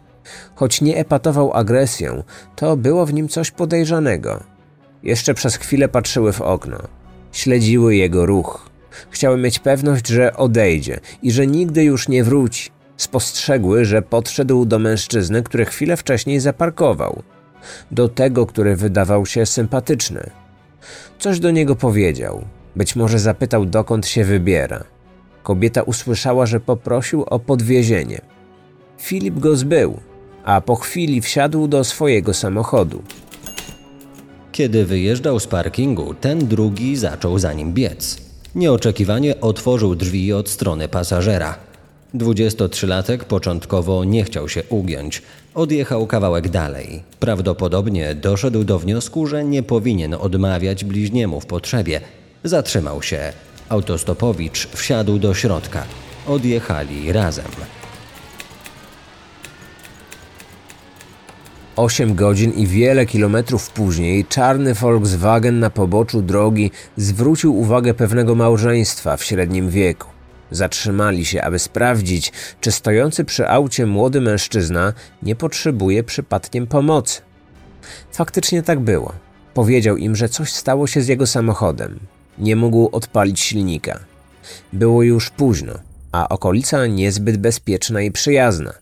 Choć 0.54 0.80
nie 0.80 0.96
epatował 0.96 1.52
agresją, 1.52 2.22
to 2.56 2.76
było 2.76 3.06
w 3.06 3.14
nim 3.14 3.28
coś 3.28 3.50
podejrzanego. 3.50 4.44
Jeszcze 5.02 5.34
przez 5.34 5.56
chwilę 5.56 5.88
patrzyły 5.88 6.32
w 6.32 6.40
okno. 6.40 6.78
Śledziły 7.32 7.96
jego 7.96 8.26
ruch. 8.26 8.70
Chciały 9.10 9.38
mieć 9.38 9.58
pewność, 9.58 10.06
że 10.06 10.36
odejdzie 10.36 11.00
i 11.22 11.32
że 11.32 11.46
nigdy 11.46 11.84
już 11.84 12.08
nie 12.08 12.24
wróci. 12.24 12.70
Spostrzegły, 12.96 13.84
że 13.84 14.02
podszedł 14.02 14.64
do 14.64 14.78
mężczyzny, 14.78 15.42
który 15.42 15.64
chwilę 15.64 15.96
wcześniej 15.96 16.40
zaparkował. 16.40 17.22
Do 17.90 18.08
tego, 18.08 18.46
który 18.46 18.76
wydawał 18.76 19.26
się 19.26 19.46
sympatyczny. 19.46 20.30
Coś 21.18 21.40
do 21.40 21.50
niego 21.50 21.76
powiedział. 21.76 22.44
Być 22.76 22.96
może 22.96 23.18
zapytał, 23.18 23.66
dokąd 23.66 24.06
się 24.06 24.24
wybiera. 24.24 24.84
Kobieta 25.42 25.82
usłyszała, 25.82 26.46
że 26.46 26.60
poprosił 26.60 27.22
o 27.22 27.38
podwiezienie. 27.38 28.20
Filip 28.98 29.38
go 29.38 29.56
zbył, 29.56 30.00
a 30.44 30.60
po 30.60 30.76
chwili 30.76 31.20
wsiadł 31.20 31.68
do 31.68 31.84
swojego 31.84 32.34
samochodu. 32.34 33.02
Kiedy 34.52 34.84
wyjeżdżał 34.84 35.40
z 35.40 35.46
parkingu, 35.46 36.14
ten 36.14 36.46
drugi 36.46 36.96
zaczął 36.96 37.38
za 37.38 37.52
nim 37.52 37.72
biec. 37.72 38.18
Nieoczekiwanie 38.54 39.40
otworzył 39.40 39.94
drzwi 39.94 40.32
od 40.32 40.48
strony 40.48 40.88
pasażera. 40.88 41.67
23-latek 42.14 43.24
początkowo 43.24 44.04
nie 44.04 44.24
chciał 44.24 44.48
się 44.48 44.62
ugiąć. 44.68 45.22
Odjechał 45.54 46.06
kawałek 46.06 46.48
dalej. 46.48 47.02
Prawdopodobnie 47.20 48.14
doszedł 48.14 48.64
do 48.64 48.78
wniosku, 48.78 49.26
że 49.26 49.44
nie 49.44 49.62
powinien 49.62 50.14
odmawiać 50.14 50.84
bliźniemu 50.84 51.40
w 51.40 51.46
potrzebie. 51.46 52.00
Zatrzymał 52.44 53.02
się. 53.02 53.32
Autostopowicz 53.68 54.68
wsiadł 54.68 55.18
do 55.18 55.34
środka. 55.34 55.84
Odjechali 56.26 57.12
razem. 57.12 57.50
Osiem 61.76 62.14
godzin 62.14 62.52
i 62.52 62.66
wiele 62.66 63.06
kilometrów 63.06 63.70
później 63.70 64.24
czarny 64.24 64.74
Volkswagen 64.74 65.58
na 65.58 65.70
poboczu 65.70 66.22
drogi 66.22 66.70
zwrócił 66.96 67.58
uwagę 67.58 67.94
pewnego 67.94 68.34
małżeństwa 68.34 69.16
w 69.16 69.24
średnim 69.24 69.70
wieku. 69.70 70.17
Zatrzymali 70.50 71.24
się, 71.24 71.42
aby 71.42 71.58
sprawdzić, 71.58 72.32
czy 72.60 72.72
stojący 72.72 73.24
przy 73.24 73.48
aucie 73.48 73.86
młody 73.86 74.20
mężczyzna 74.20 74.92
nie 75.22 75.36
potrzebuje 75.36 76.04
przypadkiem 76.04 76.66
pomocy. 76.66 77.20
Faktycznie 78.12 78.62
tak 78.62 78.80
było. 78.80 79.12
Powiedział 79.54 79.96
im, 79.96 80.16
że 80.16 80.28
coś 80.28 80.52
stało 80.52 80.86
się 80.86 81.02
z 81.02 81.08
jego 81.08 81.26
samochodem. 81.26 81.98
Nie 82.38 82.56
mógł 82.56 82.88
odpalić 82.92 83.40
silnika. 83.40 84.00
Było 84.72 85.02
już 85.02 85.30
późno, 85.30 85.72
a 86.12 86.28
okolica 86.28 86.86
niezbyt 86.86 87.36
bezpieczna 87.36 88.02
i 88.02 88.10
przyjazna. 88.10 88.72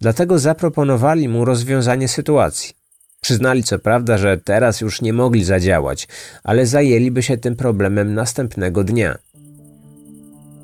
Dlatego 0.00 0.38
zaproponowali 0.38 1.28
mu 1.28 1.44
rozwiązanie 1.44 2.08
sytuacji. 2.08 2.74
Przyznali 3.20 3.64
co 3.64 3.78
prawda, 3.78 4.18
że 4.18 4.38
teraz 4.38 4.80
już 4.80 5.02
nie 5.02 5.12
mogli 5.12 5.44
zadziałać, 5.44 6.08
ale 6.44 6.66
zajęliby 6.66 7.22
się 7.22 7.36
tym 7.36 7.56
problemem 7.56 8.14
następnego 8.14 8.84
dnia. 8.84 9.18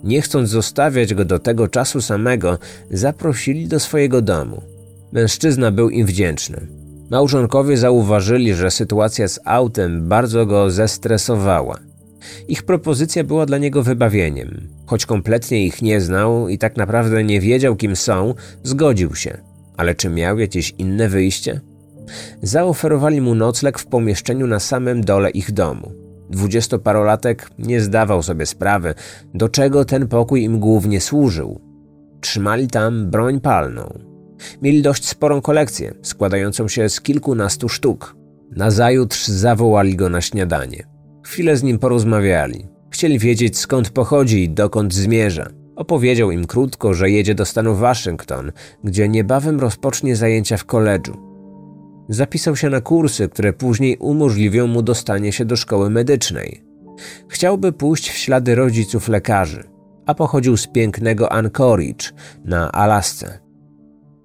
Nie 0.04 0.22
chcąc 0.22 0.48
zostawiać 0.48 1.14
go 1.14 1.24
do 1.24 1.38
tego 1.38 1.68
czasu 1.68 2.00
samego, 2.00 2.58
zaprosili 2.90 3.68
do 3.68 3.80
swojego 3.80 4.22
domu. 4.22 4.62
Mężczyzna 5.12 5.70
był 5.70 5.90
im 5.90 6.06
wdzięczny. 6.06 6.66
Małżonkowie 7.10 7.76
zauważyli, 7.76 8.54
że 8.54 8.70
sytuacja 8.70 9.28
z 9.28 9.40
autem 9.44 10.08
bardzo 10.08 10.46
go 10.46 10.70
zestresowała. 10.70 11.78
Ich 12.48 12.62
propozycja 12.62 13.24
była 13.24 13.46
dla 13.46 13.58
niego 13.58 13.82
wybawieniem. 13.82 14.68
Choć 14.86 15.06
kompletnie 15.06 15.66
ich 15.66 15.82
nie 15.82 16.00
znał 16.00 16.48
i 16.48 16.58
tak 16.58 16.76
naprawdę 16.76 17.24
nie 17.24 17.40
wiedział, 17.40 17.76
kim 17.76 17.96
są, 17.96 18.34
zgodził 18.62 19.14
się. 19.14 19.38
Ale 19.76 19.94
czy 19.94 20.08
miał 20.08 20.38
jakieś 20.38 20.74
inne 20.78 21.08
wyjście? 21.08 21.60
Zaoferowali 22.42 23.20
mu 23.20 23.34
nocleg 23.34 23.78
w 23.78 23.86
pomieszczeniu 23.86 24.46
na 24.46 24.60
samym 24.60 25.04
dole 25.04 25.30
ich 25.30 25.52
domu. 25.52 26.01
Dwudziestoparolatek 26.32 27.50
nie 27.58 27.80
zdawał 27.80 28.22
sobie 28.22 28.46
sprawy, 28.46 28.94
do 29.34 29.48
czego 29.48 29.84
ten 29.84 30.08
pokój 30.08 30.42
im 30.42 30.60
głównie 30.60 31.00
służył. 31.00 31.60
Trzymali 32.20 32.68
tam 32.68 33.10
broń 33.10 33.40
palną. 33.40 33.98
Mieli 34.62 34.82
dość 34.82 35.08
sporą 35.08 35.40
kolekcję, 35.40 35.94
składającą 36.02 36.68
się 36.68 36.88
z 36.88 37.00
kilkunastu 37.00 37.68
sztuk. 37.68 38.16
Nazajutrz 38.50 39.26
zawołali 39.26 39.96
go 39.96 40.08
na 40.08 40.20
śniadanie. 40.20 40.86
Chwilę 41.24 41.56
z 41.56 41.62
nim 41.62 41.78
porozmawiali. 41.78 42.66
Chcieli 42.90 43.18
wiedzieć 43.18 43.58
skąd 43.58 43.90
pochodzi 43.90 44.44
i 44.44 44.50
dokąd 44.50 44.94
zmierza. 44.94 45.50
Opowiedział 45.76 46.30
im 46.30 46.46
krótko, 46.46 46.94
że 46.94 47.10
jedzie 47.10 47.34
do 47.34 47.44
stanu 47.44 47.74
Waszyngton, 47.74 48.52
gdzie 48.84 49.08
niebawem 49.08 49.60
rozpocznie 49.60 50.16
zajęcia 50.16 50.56
w 50.56 50.64
koledżu. 50.64 51.31
Zapisał 52.12 52.56
się 52.56 52.70
na 52.70 52.80
kursy, 52.80 53.28
które 53.28 53.52
później 53.52 53.96
umożliwią 53.96 54.66
mu 54.66 54.82
dostanie 54.82 55.32
się 55.32 55.44
do 55.44 55.56
szkoły 55.56 55.90
medycznej. 55.90 56.64
Chciałby 57.28 57.72
pójść 57.72 58.10
w 58.10 58.16
ślady 58.16 58.54
rodziców 58.54 59.08
lekarzy, 59.08 59.64
a 60.06 60.14
pochodził 60.14 60.56
z 60.56 60.66
pięknego 60.66 61.32
Anchorage 61.32 62.12
na 62.44 62.72
Alasce. 62.72 63.38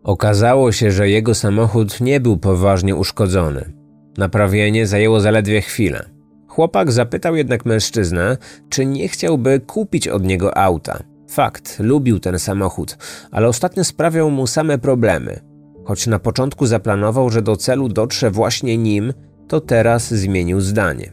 Okazało 0.04 0.72
się, 0.72 0.92
że 0.92 1.10
jego 1.10 1.36
samochód 1.36 2.02
nie 2.02 2.20
był 2.20 2.38
poważnie 2.38 2.96
uszkodzony. 2.96 3.74
Naprawienie 4.18 4.88
zajęło 4.88 5.20
zaledwie 5.20 5.62
chwilę. 5.62 6.10
Chłopak 6.48 6.92
zapytał 6.92 7.36
jednak 7.36 7.66
mężczyznę, 7.66 8.38
czy 8.70 8.86
nie 8.86 9.08
chciałby 9.08 9.60
kupić 9.60 10.08
od 10.08 10.24
niego 10.24 10.58
auta. 10.58 11.00
Fakt, 11.30 11.80
lubił 11.80 12.20
ten 12.20 12.40
samochód, 12.40 12.98
ale 13.32 13.48
ostatnio 13.48 13.84
sprawiał 13.84 14.32
mu 14.32 14.48
same 14.48 14.78
problemy. 14.78 15.47
Choć 15.88 16.08
na 16.08 16.20
początku 16.20 16.66
zaplanował, 16.66 17.30
że 17.30 17.42
do 17.42 17.56
celu 17.56 17.90
dotrze 17.90 18.32
właśnie 18.32 18.78
nim, 18.78 19.14
to 19.48 19.62
teraz 19.62 20.14
zmienił 20.14 20.62
zdanie. 20.62 21.12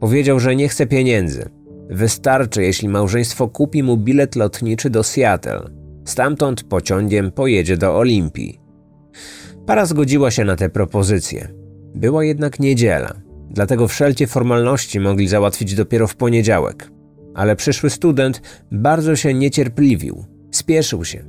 Powiedział, 0.00 0.40
że 0.40 0.56
nie 0.56 0.68
chce 0.68 0.86
pieniędzy. 0.86 1.48
Wystarczy, 1.90 2.62
jeśli 2.62 2.88
małżeństwo 2.88 3.48
kupi 3.48 3.82
mu 3.82 3.96
bilet 3.96 4.36
lotniczy 4.36 4.90
do 4.90 5.02
Seattle. 5.02 5.60
Stamtąd 6.04 6.62
pociągiem 6.62 7.32
pojedzie 7.32 7.76
do 7.76 7.98
Olimpii. 7.98 8.60
Para 9.66 9.86
zgodziła 9.86 10.30
się 10.30 10.44
na 10.44 10.56
tę 10.56 10.68
propozycję. 10.68 11.48
Była 11.94 12.24
jednak 12.24 12.60
niedziela, 12.60 13.14
dlatego 13.50 13.88
wszelkie 13.88 14.26
formalności 14.26 15.00
mogli 15.00 15.28
załatwić 15.28 15.74
dopiero 15.74 16.06
w 16.06 16.16
poniedziałek. 16.16 16.90
Ale 17.34 17.56
przyszły 17.56 17.90
student 17.90 18.42
bardzo 18.72 19.16
się 19.16 19.34
niecierpliwił. 19.34 20.33
Spieszył 20.56 21.04
się. 21.04 21.24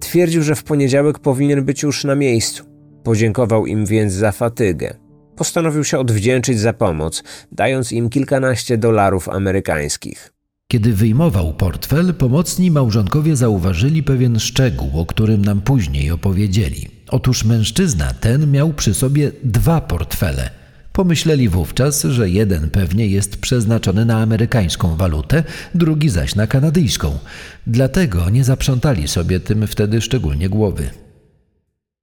Twierdził, 0.00 0.42
że 0.42 0.54
w 0.54 0.64
poniedziałek 0.64 1.18
powinien 1.18 1.64
być 1.64 1.82
już 1.82 2.04
na 2.04 2.14
miejscu. 2.14 2.64
Podziękował 3.04 3.66
im 3.66 3.86
więc 3.86 4.12
za 4.12 4.32
fatygę. 4.32 4.94
Postanowił 5.36 5.84
się 5.84 5.98
odwdzięczyć 5.98 6.60
za 6.60 6.72
pomoc, 6.72 7.22
dając 7.52 7.92
im 7.92 8.08
kilkanaście 8.08 8.78
dolarów 8.78 9.28
amerykańskich. 9.28 10.32
Kiedy 10.68 10.92
wyjmował 10.92 11.54
portfel, 11.54 12.14
pomocni 12.14 12.70
małżonkowie 12.70 13.36
zauważyli 13.36 14.02
pewien 14.02 14.38
szczegół, 14.38 15.00
o 15.00 15.06
którym 15.06 15.44
nam 15.44 15.60
później 15.60 16.10
opowiedzieli. 16.10 16.88
Otóż 17.08 17.44
mężczyzna 17.44 18.14
ten 18.20 18.50
miał 18.50 18.72
przy 18.72 18.94
sobie 18.94 19.32
dwa 19.42 19.80
portfele– 19.80 20.50
Pomyśleli 20.92 21.48
wówczas, 21.48 22.02
że 22.02 22.30
jeden 22.30 22.70
pewnie 22.70 23.06
jest 23.06 23.36
przeznaczony 23.36 24.04
na 24.04 24.18
amerykańską 24.22 24.96
walutę, 24.96 25.44
drugi 25.74 26.08
zaś 26.08 26.34
na 26.34 26.46
kanadyjską. 26.46 27.18
Dlatego 27.66 28.30
nie 28.30 28.44
zaprzątali 28.44 29.08
sobie 29.08 29.40
tym 29.40 29.66
wtedy 29.66 30.00
szczególnie 30.00 30.48
głowy. 30.48 30.90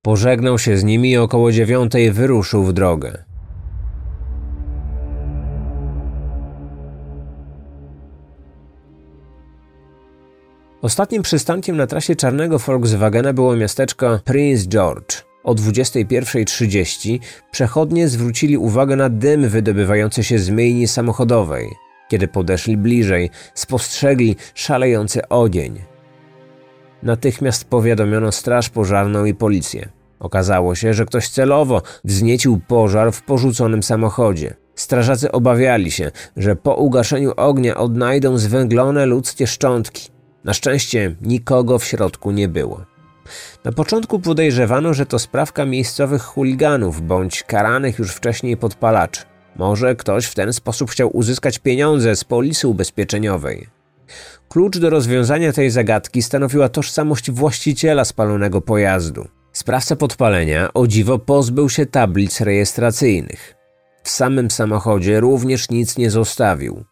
Pożegnał 0.02 0.60
się 0.60 0.78
z 0.78 0.84
nimi 0.84 1.12
i 1.12 1.18
około 1.18 1.52
dziewiątej 1.52 2.12
wyruszył 2.12 2.64
w 2.64 2.74
drogę. 2.74 3.24
Ostatnim 10.82 11.22
przystankiem 11.22 11.78
na 11.78 11.88
trasie 11.88 12.16
czarnego 12.16 12.60
Volkswagena 12.60 13.34
było 13.34 13.56
miasteczko 13.56 14.20
Prince 14.26 14.68
George. 14.68 15.27
O 15.48 15.56
21.30 15.56 17.20
przechodnie 17.52 18.08
zwrócili 18.08 18.58
uwagę 18.58 18.96
na 18.96 19.10
dym 19.10 19.50
wydobywający 19.50 20.24
się 20.24 20.40
z 20.40 20.50
myjni 20.50 20.88
samochodowej. 20.88 21.70
Kiedy 22.10 22.28
podeszli 22.28 22.78
bliżej, 22.78 23.30
spostrzegli 23.54 24.36
szalejący 24.54 25.28
ogień. 25.28 25.82
Natychmiast 27.04 27.66
powiadomiono 27.66 28.32
straż 28.32 28.70
pożarną 28.70 29.26
i 29.26 29.34
policję. 29.34 29.90
Okazało 30.20 30.76
się, 30.76 30.94
że 30.94 31.06
ktoś 31.06 31.30
celowo 31.30 31.82
wzniecił 32.04 32.62
pożar 32.68 33.12
w 33.12 33.22
porzuconym 33.22 33.84
samochodzie. 33.84 34.54
Strażacy 34.76 35.32
obawiali 35.32 35.92
się, 35.92 36.12
że 36.38 36.56
po 36.56 36.76
ugaszeniu 36.76 37.32
ognia 37.38 37.78
odnajdą 37.78 38.38
zwęglone 38.38 39.06
ludzkie 39.06 39.48
szczątki. 39.48 40.10
Na 40.44 40.54
szczęście 40.54 41.16
nikogo 41.22 41.80
w 41.80 41.86
środku 41.86 42.32
nie 42.32 42.48
było. 42.48 42.97
Na 43.64 43.72
początku 43.72 44.20
podejrzewano, 44.20 44.94
że 44.94 45.06
to 45.06 45.20
sprawka 45.20 45.66
miejscowych 45.66 46.22
chuliganów 46.22 47.02
bądź 47.02 47.44
karanych 47.44 48.00
już 48.00 48.12
wcześniej 48.12 48.58
podpalaczy. 48.58 49.22
Może 49.56 49.96
ktoś 49.96 50.26
w 50.26 50.36
ten 50.36 50.54
sposób 50.54 50.92
chciał 50.92 51.18
uzyskać 51.18 51.60
pieniądze 51.60 52.16
z 52.16 52.24
polisy 52.24 52.68
ubezpieczeniowej. 52.68 53.68
Klucz 54.50 54.78
do 54.78 54.90
rozwiązania 54.90 55.54
tej 55.54 55.70
zagadki 55.70 56.22
stanowiła 56.22 56.70
tożsamość 56.70 57.32
właściciela 57.32 58.06
spalonego 58.06 58.62
pojazdu. 58.62 59.28
Sprawca 59.54 59.96
podpalenia 59.96 60.74
o 60.74 60.88
dziwo 60.88 61.20
pozbył 61.20 61.70
się 61.70 61.86
tablic 61.86 62.42
rejestracyjnych. 62.42 63.56
W 64.04 64.10
samym 64.10 64.52
samochodzie 64.52 65.20
również 65.20 65.70
nic 65.70 65.98
nie 65.98 66.10
zostawił. 66.10 66.84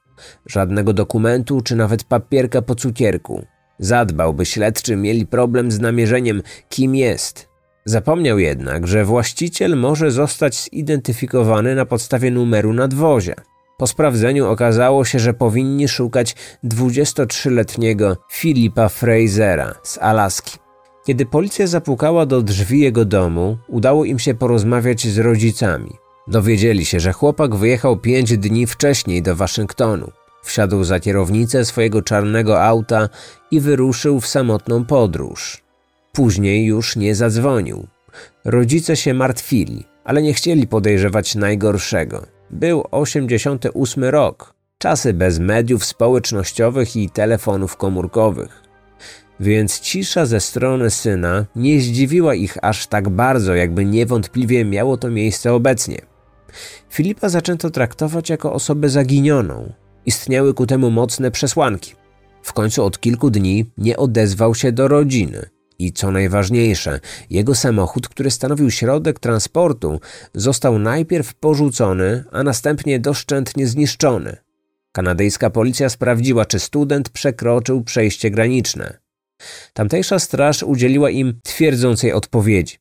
Żadnego 0.45 0.93
dokumentu 0.93 1.61
czy 1.61 1.75
nawet 1.75 2.03
papierka 2.03 2.61
po 2.61 2.75
cukierku. 2.75 3.45
Zadbał, 3.79 4.33
by 4.33 4.45
śledczy 4.45 4.95
mieli 4.95 5.27
problem 5.27 5.71
z 5.71 5.79
namierzeniem, 5.79 6.41
kim 6.69 6.95
jest. 6.95 7.49
Zapomniał 7.85 8.39
jednak, 8.39 8.87
że 8.87 9.05
właściciel 9.05 9.77
może 9.77 10.11
zostać 10.11 10.69
zidentyfikowany 10.73 11.75
na 11.75 11.85
podstawie 11.85 12.31
numeru 12.31 12.73
nadwozia. 12.73 13.35
Po 13.77 13.87
sprawdzeniu 13.87 14.47
okazało 14.47 15.05
się, 15.05 15.19
że 15.19 15.33
powinni 15.33 15.87
szukać 15.87 16.35
23-letniego 16.63 18.17
Filipa 18.31 18.89
Frasera 18.89 19.75
z 19.83 19.97
Alaski. 19.97 20.57
Kiedy 21.05 21.25
policja 21.25 21.67
zapukała 21.67 22.25
do 22.25 22.41
drzwi 22.41 22.79
jego 22.79 23.05
domu, 23.05 23.57
udało 23.67 24.05
im 24.05 24.19
się 24.19 24.33
porozmawiać 24.33 25.07
z 25.07 25.17
rodzicami. 25.17 25.91
Dowiedzieli 26.27 26.85
się, 26.85 26.99
że 26.99 27.13
chłopak 27.13 27.55
wyjechał 27.55 27.97
pięć 27.97 28.37
dni 28.37 28.67
wcześniej 28.67 29.21
do 29.21 29.35
Waszyngtonu. 29.35 30.11
Wsiadł 30.45 30.83
za 30.83 30.99
kierownicę 30.99 31.65
swojego 31.65 32.01
czarnego 32.01 32.63
auta 32.63 33.09
i 33.51 33.59
wyruszył 33.59 34.19
w 34.19 34.27
samotną 34.27 34.85
podróż. 34.85 35.63
Później 36.13 36.65
już 36.65 36.95
nie 36.95 37.15
zadzwonił. 37.15 37.87
Rodzice 38.45 38.95
się 38.95 39.13
martwili, 39.13 39.83
ale 40.03 40.21
nie 40.21 40.33
chcieli 40.33 40.67
podejrzewać 40.67 41.35
najgorszego. 41.35 42.25
Był 42.51 42.83
88 42.91 44.03
rok, 44.03 44.53
czasy 44.77 45.13
bez 45.13 45.39
mediów 45.39 45.85
społecznościowych 45.85 46.95
i 46.95 47.09
telefonów 47.09 47.77
komórkowych. 47.77 48.61
Więc 49.39 49.79
cisza 49.79 50.25
ze 50.25 50.39
strony 50.39 50.89
syna 50.89 51.45
nie 51.55 51.81
zdziwiła 51.81 52.35
ich 52.35 52.57
aż 52.61 52.87
tak 52.87 53.09
bardzo, 53.09 53.55
jakby 53.55 53.85
niewątpliwie 53.85 54.65
miało 54.65 54.97
to 54.97 55.09
miejsce 55.09 55.53
obecnie. 55.53 56.01
Filipa 56.89 57.29
zaczęto 57.29 57.69
traktować 57.69 58.29
jako 58.29 58.53
osobę 58.53 58.89
zaginioną. 58.89 59.73
Istniały 60.05 60.53
ku 60.53 60.65
temu 60.65 60.91
mocne 60.91 61.31
przesłanki. 61.31 61.93
W 62.41 62.53
końcu 62.53 62.85
od 62.85 62.99
kilku 62.99 63.29
dni 63.29 63.65
nie 63.77 63.97
odezwał 63.97 64.55
się 64.55 64.71
do 64.71 64.87
rodziny. 64.87 65.49
I 65.79 65.93
co 65.93 66.11
najważniejsze, 66.11 66.99
jego 67.29 67.55
samochód, 67.55 68.09
który 68.09 68.31
stanowił 68.31 68.71
środek 68.71 69.19
transportu, 69.19 69.99
został 70.33 70.79
najpierw 70.79 71.33
porzucony, 71.33 72.23
a 72.31 72.43
następnie 72.43 72.99
doszczętnie 72.99 73.67
zniszczony. 73.67 74.37
Kanadyjska 74.91 75.49
policja 75.49 75.89
sprawdziła, 75.89 76.45
czy 76.45 76.59
student 76.59 77.09
przekroczył 77.09 77.83
przejście 77.83 78.31
graniczne. 78.31 78.97
Tamtejsza 79.73 80.19
straż 80.19 80.63
udzieliła 80.63 81.09
im 81.09 81.39
twierdzącej 81.43 82.13
odpowiedzi. 82.13 82.77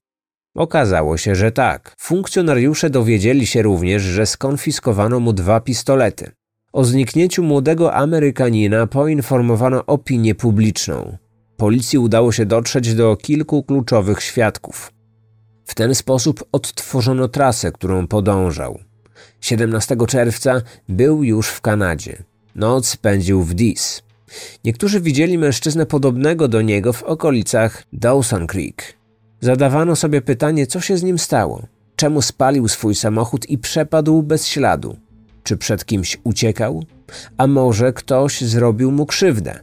Okazało 0.56 1.16
się, 1.16 1.34
że 1.34 1.52
tak. 1.52 1.94
Funkcjonariusze 1.98 2.90
dowiedzieli 2.90 3.46
się 3.46 3.62
również, 3.62 4.02
że 4.02 4.26
skonfiskowano 4.26 5.20
mu 5.20 5.32
dwa 5.32 5.60
pistolety. 5.60 6.30
O 6.74 6.84
zniknięciu 6.84 7.42
młodego 7.42 7.94
Amerykanina 7.94 8.86
poinformowano 8.86 9.86
opinię 9.86 10.34
publiczną. 10.34 11.16
Policji 11.56 11.98
udało 11.98 12.32
się 12.32 12.46
dotrzeć 12.46 12.94
do 12.94 13.16
kilku 13.16 13.62
kluczowych 13.62 14.22
świadków. 14.22 14.92
W 15.64 15.74
ten 15.74 15.94
sposób 15.94 16.44
odtworzono 16.52 17.28
trasę, 17.28 17.72
którą 17.72 18.06
podążał. 18.06 18.78
17 19.40 19.96
czerwca 20.08 20.62
był 20.88 21.24
już 21.24 21.48
w 21.48 21.60
Kanadzie. 21.60 22.22
Noc 22.54 22.88
spędził 22.88 23.42
w 23.42 23.54
Dis. 23.54 24.02
Niektórzy 24.64 25.00
widzieli 25.00 25.38
mężczyznę 25.38 25.86
podobnego 25.86 26.48
do 26.48 26.62
niego 26.62 26.92
w 26.92 27.02
okolicach 27.02 27.82
Dawson 27.92 28.46
Creek. 28.46 28.96
Zadawano 29.40 29.96
sobie 29.96 30.22
pytanie, 30.22 30.66
co 30.66 30.80
się 30.80 30.96
z 30.96 31.02
nim 31.02 31.18
stało. 31.18 31.66
Czemu 31.96 32.22
spalił 32.22 32.68
swój 32.68 32.94
samochód 32.94 33.50
i 33.50 33.58
przepadł 33.58 34.22
bez 34.22 34.46
śladu? 34.46 35.03
Czy 35.44 35.56
przed 35.56 35.84
kimś 35.84 36.18
uciekał? 36.24 36.84
A 37.38 37.46
może 37.46 37.92
ktoś 37.92 38.40
zrobił 38.40 38.90
mu 38.90 39.06
krzywdę? 39.06 39.60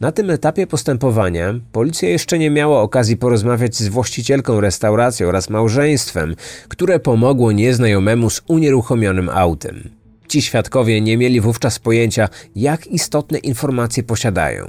Na 0.00 0.12
tym 0.12 0.30
etapie 0.30 0.66
postępowania 0.66 1.54
policja 1.72 2.08
jeszcze 2.08 2.38
nie 2.38 2.50
miała 2.50 2.80
okazji 2.82 3.16
porozmawiać 3.16 3.76
z 3.76 3.88
właścicielką 3.88 4.60
restauracji 4.60 5.24
oraz 5.24 5.50
małżeństwem, 5.50 6.34
które 6.68 7.00
pomogło 7.00 7.52
nieznajomemu 7.52 8.30
z 8.30 8.42
unieruchomionym 8.48 9.28
autem. 9.28 9.90
Ci 10.28 10.42
świadkowie 10.42 11.00
nie 11.00 11.16
mieli 11.16 11.40
wówczas 11.40 11.78
pojęcia, 11.78 12.28
jak 12.56 12.86
istotne 12.86 13.38
informacje 13.38 14.02
posiadają. 14.02 14.66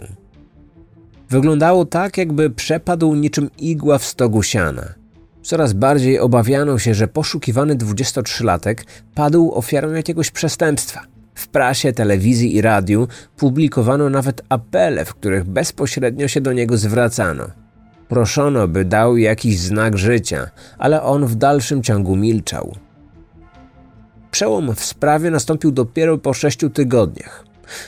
Wyglądało 1.30 1.86
tak, 1.86 2.18
jakby 2.18 2.50
przepadł 2.50 3.16
niczym 3.16 3.50
igła 3.60 3.98
w 3.98 4.06
stogu 4.06 4.44
siana. 4.44 4.99
Coraz 5.44 5.74
bardziej 5.74 6.20
obawiano 6.20 6.80
się, 6.80 6.94
że 6.94 7.08
poszukiwany 7.08 7.76
23-latek 7.76 8.76
padł 9.16 9.52
ofiarą 9.54 9.94
jakiegoś 9.94 10.32
przestępstwa. 10.32 11.02
W 11.36 11.48
prasie, 11.48 11.94
telewizji 11.94 12.56
i 12.56 12.62
radiu 12.62 13.08
publikowano 13.38 14.10
nawet 14.10 14.42
apele, 14.50 15.06
w 15.06 15.14
których 15.14 15.44
bezpośrednio 15.44 16.28
się 16.28 16.42
do 16.42 16.54
niego 16.54 16.78
zwracano. 16.78 17.48
Proszono, 18.08 18.68
by 18.68 18.86
dał 18.86 19.18
jakiś 19.18 19.60
znak 19.60 19.98
życia, 19.98 20.50
ale 20.78 21.04
on 21.04 21.26
w 21.26 21.36
dalszym 21.36 21.84
ciągu 21.84 22.16
milczał. 22.16 22.76
Przełom 24.32 24.76
w 24.76 24.84
sprawie 24.84 25.32
nastąpił 25.32 25.72
dopiero 25.72 26.18
po 26.18 26.34
sześciu 26.34 26.70
tygodniach. 26.70 27.46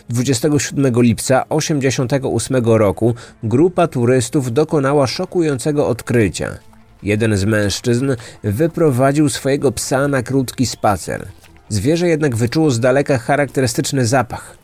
27 0.10 1.02
lipca 1.02 1.46
1988 1.50 2.66
roku 2.66 3.16
grupa 3.44 3.88
turystów 3.88 4.54
dokonała 4.54 5.08
szokującego 5.08 5.88
odkrycia. 5.88 6.71
Jeden 7.04 7.38
z 7.38 7.46
mężczyzn 7.46 8.16
wyprowadził 8.44 9.30
swojego 9.30 9.72
psa 9.72 10.08
na 10.08 10.24
krótki 10.24 10.66
spacer. 10.66 11.28
Zwierzę 11.70 12.08
jednak 12.08 12.36
wyczuło 12.36 12.72
z 12.72 12.80
daleka 12.80 13.18
charakterystyczny 13.18 14.06
zapach. 14.06 14.58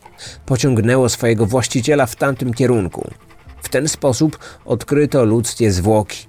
Pociągnęło 0.46 1.08
swojego 1.08 1.46
właściciela 1.46 2.06
w 2.06 2.16
tamtym 2.16 2.54
kierunku. 2.54 3.10
W 3.62 3.68
ten 3.68 3.88
sposób 3.88 4.38
odkryto 4.64 5.24
ludzkie 5.24 5.72
zwłoki. 5.72 6.26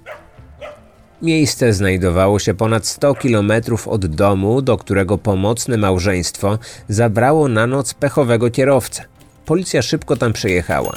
Miejsce 1.22 1.72
znajdowało 1.72 2.38
się 2.38 2.54
ponad 2.54 2.86
100 2.86 3.14
kilometrów 3.14 3.88
od 3.88 4.06
domu, 4.06 4.62
do 4.62 4.76
którego 4.76 5.18
pomocne 5.18 5.76
małżeństwo 5.76 6.58
zabrało 6.88 7.48
na 7.48 7.66
noc 7.66 7.94
pechowego 7.94 8.50
kierowcę. 8.50 9.04
Policja 9.46 9.82
szybko 9.82 10.16
tam 10.16 10.32
przyjechała. 10.32 10.92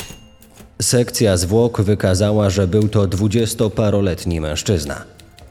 Sekcja 0.83 1.37
zwłok 1.37 1.81
wykazała, 1.81 2.49
że 2.49 2.67
był 2.67 2.87
to 2.87 3.07
dwudziestoparoletni 3.07 4.41
mężczyzna. 4.41 5.03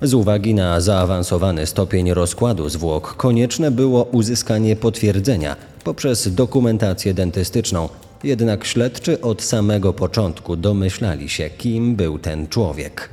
Z 0.03 0.15
uwagi 0.15 0.55
na 0.55 0.81
zaawansowany 0.81 1.67
stopień 1.67 2.15
rozkładu 2.15 2.69
zwłok, 2.69 3.17
konieczne 3.17 3.71
było 3.71 4.05
uzyskanie 4.05 4.77
potwierdzenia 4.77 5.57
poprzez 5.85 6.35
dokumentację 6.35 7.15
dentystyczną. 7.15 7.89
Jednak 8.25 8.65
śledczy 8.65 9.21
od 9.21 9.43
samego 9.43 9.93
początku 9.93 10.57
domyślali 10.57 11.29
się, 11.29 11.51
kim 11.51 11.97
był 11.97 12.19
ten 12.19 12.49
człowiek. 12.49 13.09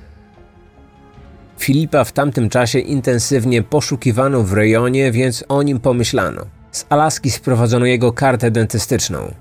Filipa 1.59 2.03
w 2.03 2.11
tamtym 2.11 2.49
czasie 2.49 2.79
intensywnie 2.79 3.63
poszukiwano 3.63 4.43
w 4.43 4.53
rejonie, 4.53 5.11
więc 5.11 5.43
o 5.47 5.63
nim 5.63 5.79
pomyślano. 5.79 6.45
Z 6.71 6.85
Alaski 6.89 7.31
sprowadzono 7.31 7.85
jego 7.85 8.13
kartę 8.13 8.51
dentystyczną. 8.51 9.33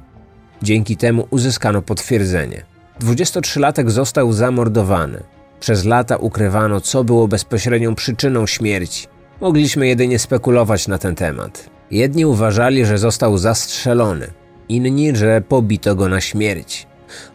Dzięki 0.62 0.96
temu 0.96 1.26
uzyskano 1.30 1.82
potwierdzenie. 1.82 2.67
23-latek 3.00 3.90
został 3.90 4.32
zamordowany. 4.32 5.22
Przez 5.60 5.84
lata 5.84 6.16
ukrywano, 6.16 6.80
co 6.80 7.04
było 7.04 7.28
bezpośrednią 7.28 7.94
przyczyną 7.94 8.46
śmierci. 8.46 9.06
Mogliśmy 9.40 9.88
jedynie 9.88 10.18
spekulować 10.18 10.88
na 10.88 10.98
ten 10.98 11.14
temat. 11.14 11.70
Jedni 11.90 12.26
uważali, 12.26 12.86
że 12.86 12.98
został 12.98 13.38
zastrzelony, 13.38 14.26
inni, 14.68 15.16
że 15.16 15.40
pobito 15.40 15.94
go 15.94 16.08
na 16.08 16.20
śmierć. 16.20 16.86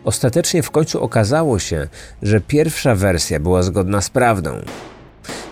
Ostatecznie 0.04 0.64
w 0.64 0.72
końcu 0.72 1.04
okazało 1.04 1.60
się, 1.60 1.88
że 2.22 2.42
pierwsza 2.42 2.96
wersja 2.96 3.40
była 3.40 3.64
zgodna 3.64 4.02
z 4.02 4.10
prawdą. 4.10 4.52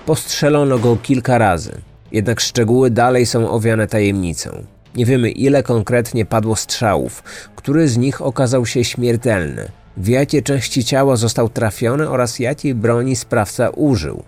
Postrzelono 0.05 0.79
go 0.79 0.97
kilka 1.03 1.37
razy, 1.37 1.71
jednak 2.11 2.39
szczegóły 2.39 2.89
dalej 2.89 3.25
są 3.25 3.49
owiane 3.49 3.87
tajemnicą. 3.87 4.49
Nie 4.95 5.05
wiemy, 5.05 5.31
ile 5.31 5.63
konkretnie 5.63 6.25
padło 6.25 6.55
strzałów, 6.55 7.23
który 7.55 7.87
z 7.87 7.97
nich 7.97 8.21
okazał 8.21 8.65
się 8.65 8.83
śmiertelny, 8.83 9.71
w 10.01 10.07
jakie 10.07 10.41
części 10.41 10.83
ciała 10.83 11.15
został 11.15 11.49
trafiony 11.49 12.09
oraz 12.09 12.39
jakiej 12.39 12.75
broni 12.75 13.15
sprawca 13.15 13.69
użył. 13.69 14.23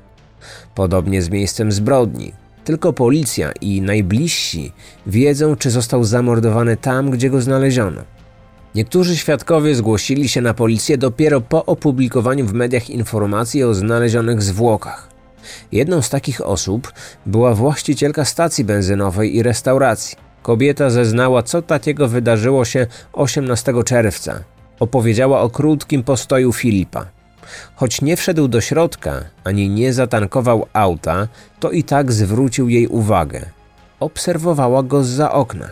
Podobnie 0.75 1.21
z 1.21 1.29
miejscem 1.29 1.71
zbrodni. 1.71 2.33
Tylko 2.65 2.93
policja 2.93 3.51
i 3.62 3.81
najbliżsi 3.81 4.71
wiedzą, 5.07 5.55
czy 5.55 5.71
został 5.71 6.03
zamordowany 6.03 6.77
tam, 6.77 7.09
gdzie 7.12 7.29
go 7.29 7.41
znaleziono. 7.41 8.01
Niektórzy 8.75 9.17
świadkowie 9.17 9.75
zgłosili 9.75 10.29
się 10.29 10.41
na 10.41 10.53
policję 10.53 10.97
dopiero 10.97 11.41
po 11.41 11.65
opublikowaniu 11.65 12.45
w 12.45 12.53
mediach 12.53 12.89
informacji 12.89 13.63
o 13.63 13.73
znalezionych 13.73 14.41
zwłokach. 14.41 15.09
Jedną 15.71 16.01
z 16.01 16.09
takich 16.09 16.41
osób 16.41 16.93
była 17.25 17.53
właścicielka 17.53 18.25
stacji 18.25 18.63
benzynowej 18.63 19.36
i 19.36 19.43
restauracji. 19.43 20.17
Kobieta 20.41 20.89
zeznała, 20.89 21.43
co 21.43 21.62
takiego 21.62 22.07
wydarzyło 22.07 22.65
się 22.65 22.88
18 23.13 23.73
czerwca. 23.86 24.52
Opowiedziała 24.79 25.41
o 25.41 25.49
krótkim 25.49 26.03
postoju 26.03 26.53
Filipa. 26.53 27.05
Choć 27.75 28.01
nie 28.01 28.17
wszedł 28.17 28.47
do 28.47 28.62
środka 28.62 29.23
ani 29.43 29.69
nie 29.69 29.93
zatankował 29.93 30.65
auta, 30.73 31.27
to 31.59 31.71
i 31.71 31.83
tak 31.83 32.12
zwrócił 32.12 32.69
jej 32.69 32.88
uwagę. 32.88 33.45
obserwowała 33.99 34.83
go 34.83 35.03
zza 35.03 35.31
okna. 35.31 35.69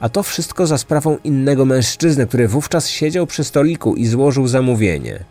A 0.00 0.08
to 0.08 0.22
wszystko 0.22 0.66
za 0.66 0.78
sprawą 0.78 1.18
innego 1.24 1.64
mężczyzny, 1.64 2.26
który 2.26 2.48
wówczas 2.48 2.88
siedział 2.88 3.26
przy 3.26 3.44
stoliku 3.44 3.94
i 3.94 4.06
złożył 4.06 4.46
zamówienie. 4.48 5.24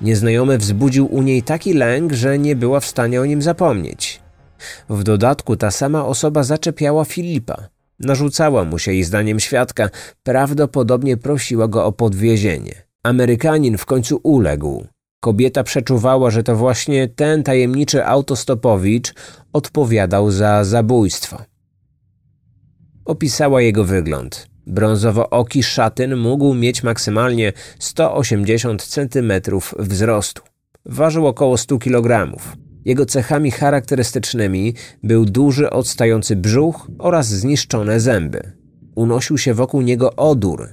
Nieznajomy 0.00 0.58
wzbudził 0.58 1.14
u 1.14 1.22
niej 1.22 1.42
taki 1.42 1.74
lęk, 1.74 2.12
że 2.12 2.38
nie 2.38 2.56
była 2.56 2.80
w 2.80 2.86
stanie 2.86 3.20
o 3.20 3.24
nim 3.24 3.42
zapomnieć. 3.42 4.20
W 4.88 5.02
dodatku 5.02 5.56
ta 5.56 5.70
sama 5.70 6.04
osoba 6.06 6.42
zaczepiała 6.42 7.04
Filipa. 7.04 7.73
Narzucała 8.00 8.64
mu 8.64 8.78
się 8.78 8.92
jej 8.92 9.04
zdaniem 9.04 9.40
świadka, 9.40 9.90
prawdopodobnie 10.22 11.16
prosiła 11.16 11.68
go 11.68 11.84
o 11.84 11.92
podwiezienie. 11.92 12.74
Amerykanin 13.02 13.78
w 13.78 13.86
końcu 13.86 14.20
uległ. 14.22 14.86
Kobieta 15.20 15.64
przeczuwała, 15.64 16.30
że 16.30 16.42
to 16.42 16.56
właśnie 16.56 17.08
ten 17.08 17.42
tajemniczy 17.42 18.06
autostopowicz 18.06 19.14
odpowiadał 19.52 20.30
za 20.30 20.64
zabójstwo. 20.64 21.42
Opisała 23.04 23.62
jego 23.62 23.84
wygląd. 23.84 24.48
Brązowo-oki 24.66 25.62
szatyn 25.62 26.16
mógł 26.16 26.54
mieć 26.54 26.82
maksymalnie 26.82 27.52
180 27.78 28.82
cm 28.82 29.32
wzrostu. 29.78 30.42
Ważył 30.86 31.26
około 31.26 31.56
100 31.58 31.78
kg. 31.78 32.36
Jego 32.84 33.06
cechami 33.06 33.50
charakterystycznymi 33.50 34.74
był 35.02 35.24
duży, 35.24 35.70
odstający 35.70 36.36
brzuch 36.36 36.86
oraz 36.98 37.28
zniszczone 37.28 38.00
zęby. 38.00 38.52
Unosił 38.94 39.38
się 39.38 39.54
wokół 39.54 39.82
niego 39.82 40.16
odór. 40.16 40.68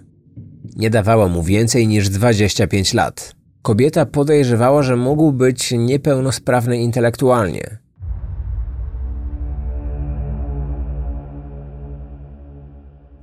Nie 0.76 0.90
dawała 0.90 1.28
mu 1.28 1.44
więcej 1.44 1.88
niż 1.88 2.10
25 2.10 2.94
lat. 2.94 3.36
Kobieta 3.62 4.06
podejrzewała, 4.06 4.84
że 4.84 4.96
mógł 4.96 5.32
być 5.32 5.72
niepełnosprawny 5.72 6.78
intelektualnie. 6.78 7.78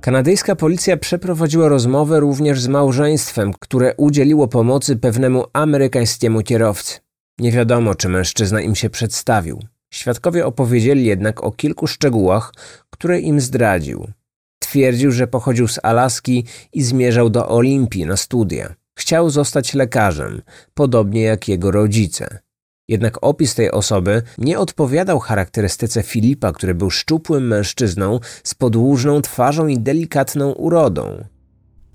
Kanadyjska 0.01 0.55
policja 0.55 0.97
przeprowadziła 0.97 1.69
rozmowę 1.69 2.19
również 2.19 2.61
z 2.61 2.67
małżeństwem, 2.67 3.53
które 3.59 3.95
udzieliło 3.95 4.47
pomocy 4.47 4.95
pewnemu 4.95 5.45
amerykańskiemu 5.53 6.41
kierowcy. 6.41 7.08
Nie 7.39 7.51
wiadomo, 7.51 7.95
czy 7.95 8.09
mężczyzna 8.09 8.61
im 8.61 8.75
się 8.75 8.89
przedstawił. 8.89 9.59
Świadkowie 9.93 10.45
opowiedzieli 10.45 11.05
jednak 11.05 11.43
o 11.43 11.51
kilku 11.51 11.87
szczegółach, 11.87 12.53
które 12.89 13.19
im 13.19 13.41
zdradził. 13.41 14.07
Twierdził, 14.59 15.11
że 15.11 15.27
pochodził 15.27 15.67
z 15.67 15.79
Alaski 15.83 16.45
i 16.73 16.83
zmierzał 16.83 17.29
do 17.29 17.49
Olimpii 17.49 18.05
na 18.05 18.17
studia. 18.17 18.75
Chciał 18.97 19.29
zostać 19.29 19.73
lekarzem, 19.73 20.41
podobnie 20.73 21.21
jak 21.21 21.47
jego 21.47 21.71
rodzice. 21.71 22.39
Jednak 22.87 23.17
opis 23.21 23.55
tej 23.55 23.71
osoby 23.71 24.21
nie 24.37 24.59
odpowiadał 24.59 25.19
charakterystyce 25.19 26.03
Filipa, 26.03 26.51
który 26.51 26.75
był 26.75 26.89
szczupłym 26.89 27.47
mężczyzną 27.47 28.19
z 28.43 28.55
podłużną 28.55 29.21
twarzą 29.21 29.67
i 29.67 29.79
delikatną 29.79 30.51
urodą. 30.51 31.23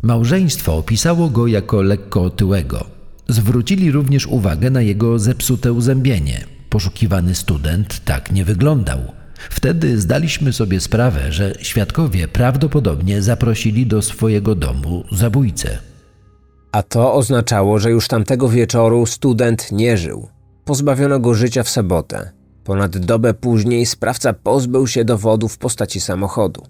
Małżeństwo 0.02 0.76
opisało 0.76 1.28
go 1.28 1.46
jako 1.46 1.82
lekko 1.82 2.22
otyłego. 2.22 2.86
Zwrócili 3.28 3.92
również 3.92 4.26
uwagę 4.26 4.70
na 4.70 4.82
jego 4.82 5.18
zepsute 5.18 5.72
uzębienie. 5.72 6.44
Poszukiwany 6.70 7.34
student 7.34 8.04
tak 8.04 8.32
nie 8.32 8.44
wyglądał. 8.44 8.98
Wtedy 9.50 10.00
zdaliśmy 10.00 10.52
sobie 10.52 10.80
sprawę, 10.80 11.32
że 11.32 11.54
świadkowie 11.60 12.28
prawdopodobnie 12.28 13.22
zaprosili 13.22 13.86
do 13.86 14.02
swojego 14.02 14.54
domu 14.54 15.04
zabójcę. 15.12 15.78
A 16.72 16.82
to 16.82 17.14
oznaczało, 17.14 17.78
że 17.78 17.90
już 17.90 18.08
tamtego 18.08 18.48
wieczoru 18.48 19.06
student 19.06 19.72
nie 19.72 19.96
żył. 19.96 20.28
Pozbawiono 20.64 21.20
go 21.20 21.34
życia 21.34 21.62
w 21.62 21.68
sobotę. 21.68 22.30
Ponad 22.64 22.98
dobę 22.98 23.34
później 23.34 23.86
sprawca 23.86 24.32
pozbył 24.32 24.86
się 24.86 25.04
dowodu 25.04 25.48
w 25.48 25.58
postaci 25.58 26.00
samochodu. 26.00 26.66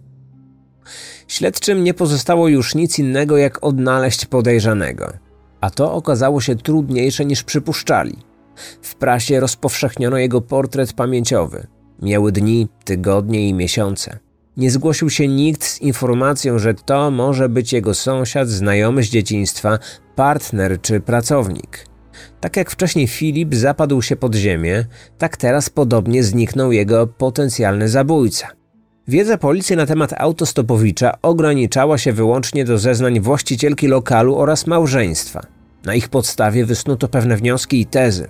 Śledczym 1.29 1.85
nie 1.85 1.95
pozostało 1.95 2.49
już 2.49 2.75
nic 2.75 2.99
innego, 2.99 3.37
jak 3.37 3.65
odnaleźć 3.65 4.27
podejrzanego. 4.27 5.24
A 5.65 5.71
to 5.71 5.93
okazało 5.93 6.41
się 6.41 6.57
trudniejsze 6.57 7.25
niż 7.25 7.43
przypuszczali. 7.43 8.17
W 8.83 8.95
prasie 8.95 9.41
rozpowszechniono 9.41 10.19
jego 10.19 10.41
portret 10.41 10.93
pamięciowy. 10.93 11.67
Miały 12.03 12.33
dni, 12.33 12.69
tygodnie 12.85 13.49
i 13.49 13.55
miesiące. 13.55 14.19
Nie 14.57 14.71
zgłosił 14.71 15.11
się 15.11 15.29
nikt 15.29 15.65
z 15.65 15.81
informacją, 15.81 16.59
że 16.59 16.75
to 16.75 17.11
może 17.11 17.49
być 17.49 17.73
jego 17.73 17.95
sąsiad, 17.95 18.49
znajomy 18.49 19.03
z 19.03 19.07
dzieciństwa, 19.07 19.79
partner 20.17 20.81
czy 20.81 21.01
pracownik. 21.01 21.87
Tak 22.41 22.57
jak 22.57 22.71
wcześniej 22.71 23.07
Filip 23.07 23.55
zapadł 23.55 24.03
się 24.03 24.17
pod 24.17 24.35
ziemię, 24.35 24.85
tak 25.19 25.37
teraz 25.37 25.71
podobnie 25.71 26.25
zniknął 26.25 26.73
jego 26.73 27.07
potencjalny 27.07 27.89
zabójca. 27.89 28.49
Wiedza 29.09 29.39
policji 29.39 29.77
na 29.77 29.87
temat 29.87 30.13
autostopowicza 30.13 31.19
ograniczała 31.23 31.99
się 31.99 32.13
wyłącznie 32.13 32.65
do 32.65 32.79
zeznań 32.79 33.21
właścicielki 33.21 33.89
lokalu 33.89 34.37
oraz 34.37 34.67
małżeństwa. 34.67 35.54
Na 35.85 35.95
ich 35.95 36.09
podstawie 36.09 36.65
wysnuto 36.65 37.09
pewne 37.09 37.37
wnioski 37.37 37.81
i 37.81 37.87
tezy. 37.87 38.29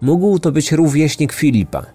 Mógł 0.00 0.38
to 0.38 0.52
być 0.52 0.72
rówieśnik 0.72 1.32
Filipa. 1.32 1.86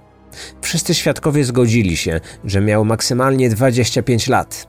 Wszyscy 0.62 0.94
świadkowie 0.94 1.44
zgodzili 1.44 1.98
się, 1.98 2.20
że 2.46 2.62
miał 2.62 2.86
maksymalnie 2.86 3.50
25 3.50 4.28
lat. 4.28 4.68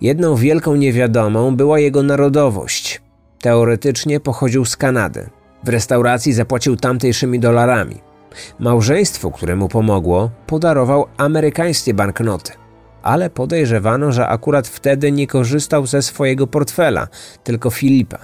Jedną 0.00 0.36
wielką 0.36 0.76
niewiadomą 0.76 1.56
była 1.56 1.78
jego 1.78 2.02
narodowość. 2.02 3.00
Teoretycznie 3.40 4.20
pochodził 4.20 4.64
z 4.64 4.76
Kanady. 4.76 5.30
W 5.64 5.68
restauracji 5.68 6.32
zapłacił 6.32 6.76
tamtejszymi 6.76 7.40
dolarami. 7.40 8.00
Małżeństwu, 8.58 9.30
któremu 9.30 9.68
pomogło, 9.68 10.30
podarował 10.46 11.06
amerykańskie 11.16 11.94
banknoty. 11.94 12.52
Ale 13.02 13.30
podejrzewano, 13.30 14.12
że 14.12 14.28
akurat 14.28 14.68
wtedy 14.68 15.12
nie 15.12 15.26
korzystał 15.26 15.86
ze 15.86 16.02
swojego 16.02 16.46
portfela, 16.46 17.08
tylko 17.44 17.70
Filipa. 17.70 18.18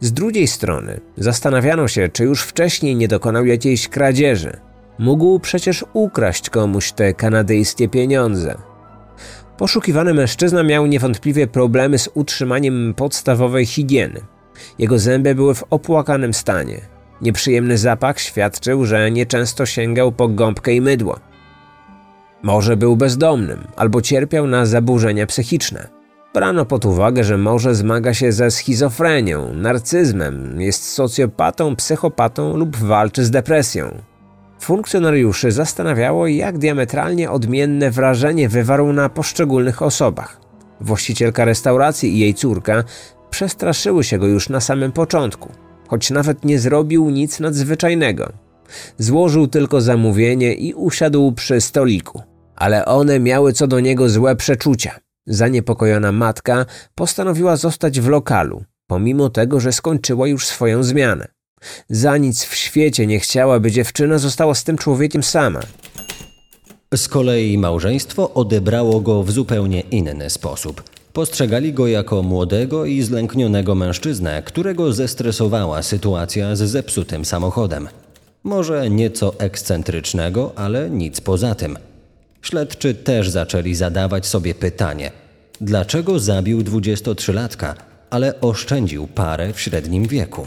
Z 0.00 0.12
drugiej 0.12 0.46
strony 0.46 1.00
zastanawiano 1.16 1.88
się, 1.88 2.08
czy 2.08 2.24
już 2.24 2.42
wcześniej 2.42 2.96
nie 2.96 3.08
dokonał 3.08 3.46
jakiejś 3.46 3.88
kradzieży. 3.88 4.56
Mógł 4.98 5.40
przecież 5.40 5.84
ukraść 5.92 6.50
komuś 6.50 6.92
te 6.92 7.14
kanadyjskie 7.14 7.88
pieniądze. 7.88 8.54
Poszukiwany 9.58 10.14
mężczyzna 10.14 10.62
miał 10.62 10.86
niewątpliwie 10.86 11.46
problemy 11.46 11.98
z 11.98 12.08
utrzymaniem 12.14 12.94
podstawowej 12.96 13.66
higieny. 13.66 14.20
Jego 14.78 14.98
zęby 14.98 15.34
były 15.34 15.54
w 15.54 15.64
opłakanym 15.70 16.34
stanie. 16.34 16.80
Nieprzyjemny 17.20 17.78
zapach 17.78 18.20
świadczył, 18.20 18.84
że 18.84 19.10
nieczęsto 19.10 19.66
sięgał 19.66 20.12
po 20.12 20.28
gąbkę 20.28 20.72
i 20.72 20.80
mydło. 20.80 21.20
Może 22.42 22.76
był 22.76 22.96
bezdomnym 22.96 23.66
albo 23.76 24.02
cierpiał 24.02 24.46
na 24.46 24.66
zaburzenia 24.66 25.26
psychiczne. 25.26 26.03
Brano 26.34 26.64
pod 26.64 26.84
uwagę, 26.84 27.24
że 27.24 27.38
może 27.38 27.74
zmaga 27.74 28.14
się 28.14 28.32
ze 28.32 28.50
schizofrenią, 28.50 29.54
narcyzmem, 29.54 30.60
jest 30.60 30.92
socjopatą, 30.92 31.76
psychopatą 31.76 32.56
lub 32.56 32.76
walczy 32.76 33.24
z 33.24 33.30
depresją. 33.30 34.02
Funkcjonariuszy 34.60 35.52
zastanawiało, 35.52 36.26
jak 36.26 36.58
diametralnie 36.58 37.30
odmienne 37.30 37.90
wrażenie 37.90 38.48
wywarł 38.48 38.92
na 38.92 39.08
poszczególnych 39.08 39.82
osobach. 39.82 40.40
Właścicielka 40.80 41.44
restauracji 41.44 42.14
i 42.14 42.18
jej 42.18 42.34
córka 42.34 42.84
przestraszyły 43.30 44.04
się 44.04 44.18
go 44.18 44.26
już 44.26 44.48
na 44.48 44.60
samym 44.60 44.92
początku, 44.92 45.48
choć 45.88 46.10
nawet 46.10 46.44
nie 46.44 46.58
zrobił 46.58 47.10
nic 47.10 47.40
nadzwyczajnego. 47.40 48.32
Złożył 48.98 49.46
tylko 49.46 49.80
zamówienie 49.80 50.54
i 50.54 50.74
usiadł 50.74 51.32
przy 51.32 51.60
stoliku. 51.60 52.22
Ale 52.56 52.84
one 52.84 53.20
miały 53.20 53.52
co 53.52 53.66
do 53.66 53.80
niego 53.80 54.08
złe 54.08 54.36
przeczucia. 54.36 55.03
Zaniepokojona 55.26 56.12
matka 56.12 56.66
postanowiła 56.94 57.56
zostać 57.56 58.00
w 58.00 58.08
lokalu, 58.08 58.64
pomimo 58.86 59.30
tego, 59.30 59.60
że 59.60 59.72
skończyła 59.72 60.28
już 60.28 60.46
swoją 60.46 60.82
zmianę. 60.82 61.28
Za 61.88 62.16
nic 62.16 62.44
w 62.44 62.54
świecie 62.54 63.06
nie 63.06 63.20
chciała, 63.20 63.60
by 63.60 63.70
dziewczyna 63.70 64.18
została 64.18 64.54
z 64.54 64.64
tym 64.64 64.78
człowiekiem 64.78 65.22
sama. 65.22 65.60
Z 66.94 67.08
kolei 67.08 67.58
małżeństwo 67.58 68.34
odebrało 68.34 69.00
go 69.00 69.22
w 69.22 69.30
zupełnie 69.30 69.80
inny 69.80 70.30
sposób. 70.30 70.82
Postrzegali 71.12 71.72
go 71.72 71.86
jako 71.86 72.22
młodego 72.22 72.84
i 72.84 73.02
zlęknionego 73.02 73.74
mężczyznę, 73.74 74.42
którego 74.46 74.92
zestresowała 74.92 75.82
sytuacja 75.82 76.56
z 76.56 76.58
zepsutym 76.58 77.24
samochodem. 77.24 77.88
Może 78.44 78.90
nieco 78.90 79.34
ekscentrycznego, 79.38 80.52
ale 80.56 80.90
nic 80.90 81.20
poza 81.20 81.54
tym. 81.54 81.78
Śledczy 82.44 82.94
też 82.94 83.30
zaczęli 83.30 83.74
zadawać 83.74 84.26
sobie 84.26 84.54
pytanie: 84.54 85.10
dlaczego 85.60 86.18
zabił 86.18 86.60
23-latka, 86.60 87.74
ale 88.10 88.40
oszczędził 88.40 89.06
parę 89.06 89.52
w 89.52 89.60
średnim 89.60 90.06
wieku? 90.06 90.46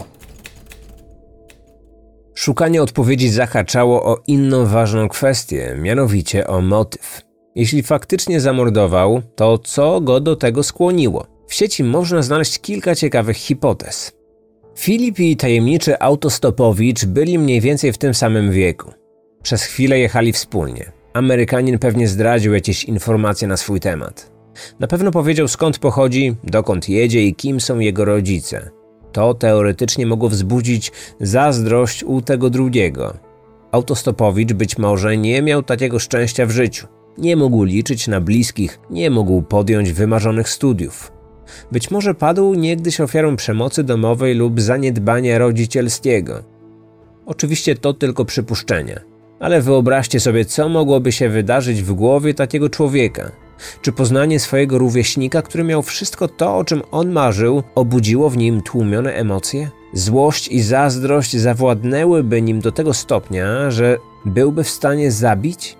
Szukanie 2.34 2.82
odpowiedzi 2.82 3.30
zahaczało 3.30 4.04
o 4.04 4.22
inną 4.26 4.66
ważną 4.66 5.08
kwestię, 5.08 5.76
mianowicie 5.78 6.46
o 6.46 6.60
motyw. 6.60 7.22
Jeśli 7.54 7.82
faktycznie 7.82 8.40
zamordował, 8.40 9.22
to 9.36 9.58
co 9.58 10.00
go 10.00 10.20
do 10.20 10.36
tego 10.36 10.62
skłoniło? 10.62 11.26
W 11.48 11.54
sieci 11.54 11.84
można 11.84 12.22
znaleźć 12.22 12.58
kilka 12.58 12.94
ciekawych 12.94 13.36
hipotez. 13.36 14.12
Filip 14.76 15.18
i 15.18 15.36
tajemniczy 15.36 15.98
autostopowicz 15.98 17.04
byli 17.04 17.38
mniej 17.38 17.60
więcej 17.60 17.92
w 17.92 17.98
tym 17.98 18.14
samym 18.14 18.52
wieku. 18.52 18.92
Przez 19.42 19.62
chwilę 19.62 19.98
jechali 19.98 20.32
wspólnie. 20.32 20.97
Amerykanin 21.18 21.78
pewnie 21.78 22.08
zdradził 22.08 22.54
jakieś 22.54 22.84
informacje 22.84 23.48
na 23.48 23.56
swój 23.56 23.80
temat. 23.80 24.30
Na 24.80 24.86
pewno 24.86 25.10
powiedział 25.10 25.48
skąd 25.48 25.78
pochodzi, 25.78 26.36
dokąd 26.44 26.88
jedzie 26.88 27.26
i 27.26 27.34
kim 27.34 27.60
są 27.60 27.78
jego 27.78 28.04
rodzice. 28.04 28.70
To 29.12 29.34
teoretycznie 29.34 30.06
mogło 30.06 30.28
wzbudzić 30.28 30.92
zazdrość 31.20 32.04
u 32.04 32.22
tego 32.22 32.50
drugiego. 32.50 33.14
Autostopowicz 33.72 34.52
być 34.52 34.78
może 34.78 35.16
nie 35.16 35.42
miał 35.42 35.62
takiego 35.62 35.98
szczęścia 35.98 36.46
w 36.46 36.50
życiu. 36.50 36.86
Nie 37.18 37.36
mógł 37.36 37.64
liczyć 37.64 38.08
na 38.08 38.20
bliskich, 38.20 38.78
nie 38.90 39.10
mógł 39.10 39.42
podjąć 39.42 39.92
wymarzonych 39.92 40.48
studiów. 40.48 41.12
Być 41.72 41.90
może 41.90 42.14
padł 42.14 42.54
niegdyś 42.54 43.00
ofiarą 43.00 43.36
przemocy 43.36 43.84
domowej 43.84 44.34
lub 44.34 44.60
zaniedbania 44.60 45.38
rodzicielskiego. 45.38 46.42
Oczywiście 47.26 47.74
to 47.76 47.92
tylko 47.94 48.24
przypuszczenia, 48.24 49.00
ale 49.40 49.62
wyobraźcie 49.62 50.20
sobie, 50.20 50.44
co 50.44 50.68
mogłoby 50.68 51.12
się 51.12 51.28
wydarzyć 51.28 51.82
w 51.82 51.92
głowie 51.92 52.34
takiego 52.34 52.68
człowieka. 52.68 53.30
Czy 53.82 53.92
poznanie 53.92 54.40
swojego 54.40 54.78
rówieśnika, 54.78 55.42
który 55.42 55.64
miał 55.64 55.82
wszystko 55.82 56.28
to, 56.28 56.56
o 56.56 56.64
czym 56.64 56.82
on 56.90 57.10
marzył, 57.10 57.62
obudziło 57.74 58.30
w 58.30 58.36
nim 58.36 58.62
tłumione 58.62 59.14
emocje? 59.14 59.70
Złość 59.92 60.48
i 60.48 60.62
zazdrość 60.62 61.36
zawładnęłyby 61.36 62.42
nim 62.42 62.60
do 62.60 62.72
tego 62.72 62.94
stopnia, 62.94 63.70
że 63.70 63.98
byłby 64.24 64.64
w 64.64 64.70
stanie 64.70 65.10
zabić? 65.10 65.76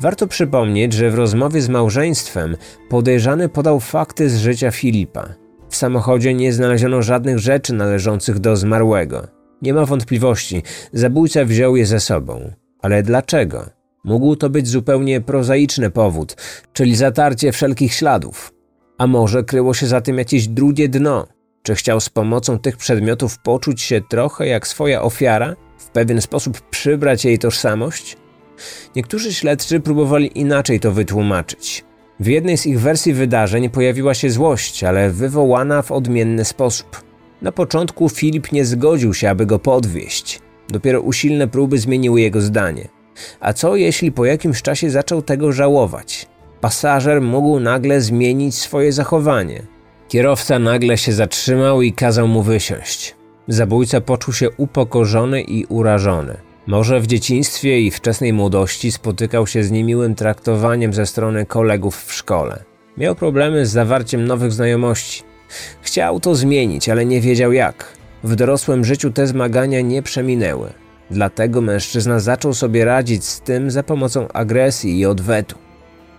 Warto 0.00 0.26
przypomnieć, 0.26 0.92
że 0.92 1.10
w 1.10 1.14
rozmowie 1.14 1.62
z 1.62 1.68
małżeństwem 1.68 2.56
podejrzany 2.88 3.48
podał 3.48 3.80
fakty 3.80 4.30
z 4.30 4.36
życia 4.36 4.70
Filipa. 4.70 5.28
W 5.68 5.76
samochodzie 5.76 6.34
nie 6.34 6.52
znaleziono 6.52 7.02
żadnych 7.02 7.38
rzeczy 7.38 7.74
należących 7.74 8.38
do 8.38 8.56
zmarłego. 8.56 9.26
Nie 9.62 9.74
ma 9.74 9.86
wątpliwości, 9.86 10.62
zabójca 10.92 11.44
wziął 11.44 11.76
je 11.76 11.86
ze 11.86 12.00
sobą. 12.00 12.50
Ale 12.86 13.02
dlaczego? 13.02 13.66
Mógł 14.04 14.36
to 14.36 14.50
być 14.50 14.68
zupełnie 14.68 15.20
prozaiczny 15.20 15.90
powód, 15.90 16.36
czyli 16.72 16.96
zatarcie 16.96 17.52
wszelkich 17.52 17.94
śladów. 17.94 18.52
A 18.98 19.06
może 19.06 19.44
kryło 19.44 19.74
się 19.74 19.86
za 19.86 20.00
tym 20.00 20.18
jakieś 20.18 20.48
drugie 20.48 20.88
dno? 20.88 21.26
Czy 21.62 21.74
chciał 21.74 22.00
z 22.00 22.08
pomocą 22.08 22.58
tych 22.58 22.76
przedmiotów 22.76 23.38
poczuć 23.38 23.82
się 23.82 24.00
trochę 24.00 24.46
jak 24.46 24.66
swoja 24.66 25.02
ofiara? 25.02 25.56
W 25.78 25.88
pewien 25.88 26.20
sposób 26.20 26.60
przybrać 26.60 27.24
jej 27.24 27.38
tożsamość? 27.38 28.16
Niektórzy 28.96 29.34
śledczy 29.34 29.80
próbowali 29.80 30.38
inaczej 30.38 30.80
to 30.80 30.92
wytłumaczyć. 30.92 31.84
W 32.20 32.26
jednej 32.26 32.58
z 32.58 32.66
ich 32.66 32.80
wersji 32.80 33.14
wydarzeń 33.14 33.70
pojawiła 33.70 34.14
się 34.14 34.30
złość, 34.30 34.84
ale 34.84 35.10
wywołana 35.10 35.82
w 35.82 35.92
odmienny 35.92 36.44
sposób. 36.44 37.02
Na 37.42 37.52
początku 37.52 38.08
Filip 38.08 38.52
nie 38.52 38.64
zgodził 38.64 39.14
się, 39.14 39.30
aby 39.30 39.46
go 39.46 39.58
podwieźć. 39.58 40.45
Dopiero 40.68 41.00
usilne 41.00 41.48
próby 41.48 41.78
zmieniły 41.78 42.20
jego 42.20 42.40
zdanie. 42.40 42.88
A 43.40 43.52
co 43.52 43.76
jeśli 43.76 44.12
po 44.12 44.24
jakimś 44.24 44.62
czasie 44.62 44.90
zaczął 44.90 45.22
tego 45.22 45.52
żałować? 45.52 46.26
Pasażer 46.60 47.20
mógł 47.20 47.60
nagle 47.60 48.00
zmienić 48.00 48.54
swoje 48.54 48.92
zachowanie. 48.92 49.62
Kierowca 50.08 50.58
nagle 50.58 50.98
się 50.98 51.12
zatrzymał 51.12 51.82
i 51.82 51.92
kazał 51.92 52.28
mu 52.28 52.42
wysiąść. 52.42 53.14
Zabójca 53.48 54.00
poczuł 54.00 54.34
się 54.34 54.50
upokorzony 54.50 55.42
i 55.42 55.64
urażony. 55.64 56.36
Może 56.66 57.00
w 57.00 57.06
dzieciństwie 57.06 57.80
i 57.80 57.90
wczesnej 57.90 58.32
młodości 58.32 58.92
spotykał 58.92 59.46
się 59.46 59.64
z 59.64 59.70
niemiłym 59.70 60.14
traktowaniem 60.14 60.92
ze 60.92 61.06
strony 61.06 61.46
kolegów 61.46 62.04
w 62.04 62.12
szkole. 62.12 62.64
Miał 62.96 63.14
problemy 63.14 63.66
z 63.66 63.70
zawarciem 63.70 64.24
nowych 64.24 64.52
znajomości. 64.52 65.22
Chciał 65.82 66.20
to 66.20 66.34
zmienić, 66.34 66.88
ale 66.88 67.06
nie 67.06 67.20
wiedział 67.20 67.52
jak. 67.52 67.96
W 68.26 68.36
dorosłym 68.36 68.84
życiu 68.84 69.10
te 69.10 69.26
zmagania 69.26 69.80
nie 69.80 70.02
przeminęły. 70.02 70.72
Dlatego 71.10 71.60
mężczyzna 71.60 72.20
zaczął 72.20 72.54
sobie 72.54 72.84
radzić 72.84 73.24
z 73.24 73.40
tym 73.40 73.70
za 73.70 73.82
pomocą 73.82 74.28
agresji 74.28 74.98
i 74.98 75.06
odwetu. 75.06 75.58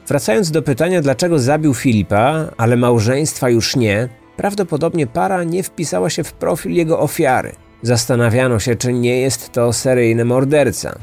Wracając 0.08 0.52
do 0.52 0.62
pytania, 0.62 1.02
dlaczego 1.02 1.40
zabił 1.40 1.74
Filipa, 1.74 2.46
ale 2.58 2.78
małżeństwa 2.78 3.50
już 3.50 3.76
nie, 3.76 4.10
prawdopodobnie 4.38 5.08
para 5.08 5.44
nie 5.44 5.64
wpisała 5.64 6.10
się 6.10 6.24
w 6.24 6.34
profil 6.34 6.72
jego 6.72 7.00
ofiary. 7.00 7.52
Zastanawiano 7.82 8.60
się, 8.60 8.76
czy 8.76 8.94
nie 8.94 9.22
jest 9.22 9.52
to 9.52 9.74
seryjny 9.74 10.26
morderca. 10.26 11.00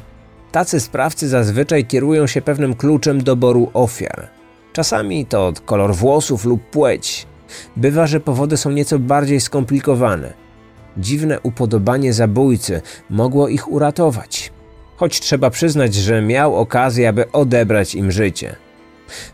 Tacy 0.53 0.81
sprawcy 0.81 1.29
zazwyczaj 1.29 1.85
kierują 1.85 2.27
się 2.27 2.43
pewnym 2.43 2.75
kluczem 2.75 3.25
doboru 3.25 3.71
ofiar. 3.75 4.29
Czasami 4.73 5.27
to 5.27 5.53
kolor 5.65 5.95
włosów 5.95 6.45
lub 6.45 6.71
płeć. 6.71 7.27
Bywa, 7.77 8.07
że 8.07 8.21
powody 8.21 8.57
są 8.57 8.71
nieco 8.71 8.99
bardziej 8.99 9.41
skomplikowane. 9.41 10.44
Dziwne 10.97 11.41
upodobanie 11.41 12.13
zabójcy 12.13 12.81
mogło 13.11 13.49
ich 13.49 13.73
uratować. 13.73 14.53
Choć 14.97 15.21
trzeba 15.21 15.51
przyznać, 15.51 15.95
że 15.95 16.23
miał 16.23 16.57
okazję, 16.57 17.09
aby 17.09 17.33
odebrać 17.33 17.95
im 17.95 18.13
życie. 18.13 18.57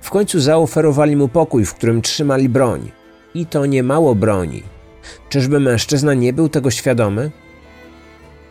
W 0.00 0.10
końcu 0.10 0.40
zaoferowali 0.40 1.16
mu 1.16 1.28
pokój, 1.28 1.64
w 1.64 1.74
którym 1.74 2.02
trzymali 2.02 2.48
broń. 2.48 2.90
I 3.34 3.46
to 3.46 3.66
nie 3.66 3.82
mało 3.82 4.14
broni. 4.14 4.62
Czyżby 5.28 5.60
mężczyzna 5.60 6.14
nie 6.14 6.32
był 6.32 6.48
tego 6.48 6.70
świadomy? 6.70 7.30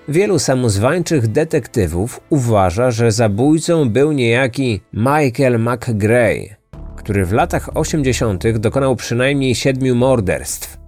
Wielu 0.08 0.40
samozwańczych 0.40 1.28
detektywów 1.28 2.20
uważa, 2.30 2.92
że 2.92 3.12
zabójcą 3.12 3.90
był 3.90 4.12
niejaki 4.12 4.82
Michael 4.94 5.60
McGray, 5.60 6.56
który 6.96 7.26
w 7.26 7.34
latach 7.34 7.70
80. 7.78 8.58
dokonał 8.58 8.96
przynajmniej 8.96 9.56
siedmiu 9.56 9.96
morderstw. 9.96 10.79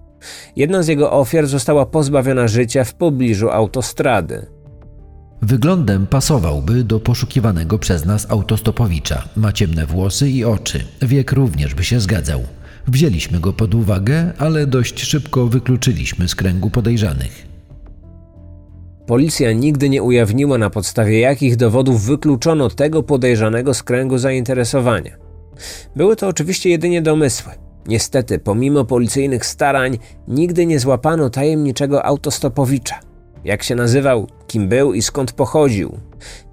Jedna 0.56 0.84
z 0.84 0.88
jego 0.88 1.12
ofiar 1.12 1.48
została 1.48 1.86
pozbawiona 1.86 2.48
życia 2.48 2.84
w 2.84 2.94
pobliżu 2.94 3.50
autostrady. 3.50 4.46
Wyglądem 5.42 6.08
pasowałby 6.08 6.84
do 6.84 7.00
poszukiwanego 7.00 7.80
przez 7.80 8.06
nas 8.06 8.32
autostopowicza. 8.32 9.24
Ma 9.36 9.52
ciemne 9.52 9.86
włosy 9.86 10.30
i 10.30 10.46
oczy. 10.46 10.84
Wiek 11.02 11.32
również 11.32 11.76
by 11.76 11.84
się 11.84 12.00
zgadzał. 12.00 12.42
Wzięliśmy 12.88 13.40
go 13.40 13.54
pod 13.54 13.76
uwagę, 13.76 14.34
ale 14.38 14.68
dość 14.68 15.02
szybko 15.02 15.48
wykluczyliśmy 15.48 16.28
z 16.28 16.36
kręgu 16.36 16.70
podejrzanych. 16.70 17.48
Policja 19.08 19.52
nigdy 19.52 19.90
nie 19.90 20.04
ujawniła 20.04 20.58
na 20.58 20.70
podstawie 20.70 21.20
jakich 21.20 21.56
dowodów 21.56 22.06
wykluczono 22.06 22.70
tego 22.70 23.04
podejrzanego 23.04 23.74
z 23.74 23.84
kręgu 23.84 24.18
zainteresowania. 24.18 25.18
Były 25.96 26.16
to 26.16 26.28
oczywiście 26.28 26.70
jedynie 26.70 27.02
domysły. 27.02 27.52
Niestety, 27.88 28.40
pomimo 28.40 28.86
policyjnych 28.86 29.46
starań, 29.46 29.98
nigdy 30.28 30.66
nie 30.66 30.80
złapano 30.80 31.30
tajemniczego 31.30 32.06
autostopowicza. 32.06 33.00
Jak 33.44 33.64
się 33.64 33.76
nazywał, 33.76 34.28
kim 34.48 34.68
był 34.68 34.94
i 34.94 35.02
skąd 35.02 35.32
pochodził? 35.32 35.98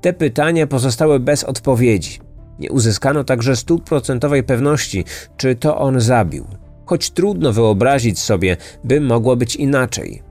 Te 0.00 0.12
pytania 0.12 0.66
pozostały 0.66 1.20
bez 1.20 1.44
odpowiedzi. 1.44 2.18
Nie 2.58 2.70
uzyskano 2.70 3.24
także 3.24 3.56
stuprocentowej 3.56 4.42
pewności, 4.42 5.04
czy 5.36 5.54
to 5.54 5.78
on 5.78 6.00
zabił. 6.00 6.46
Choć 6.86 7.10
trudno 7.10 7.52
wyobrazić 7.52 8.18
sobie, 8.18 8.56
by 8.84 9.00
mogło 9.00 9.36
być 9.36 9.56
inaczej. 9.56 10.22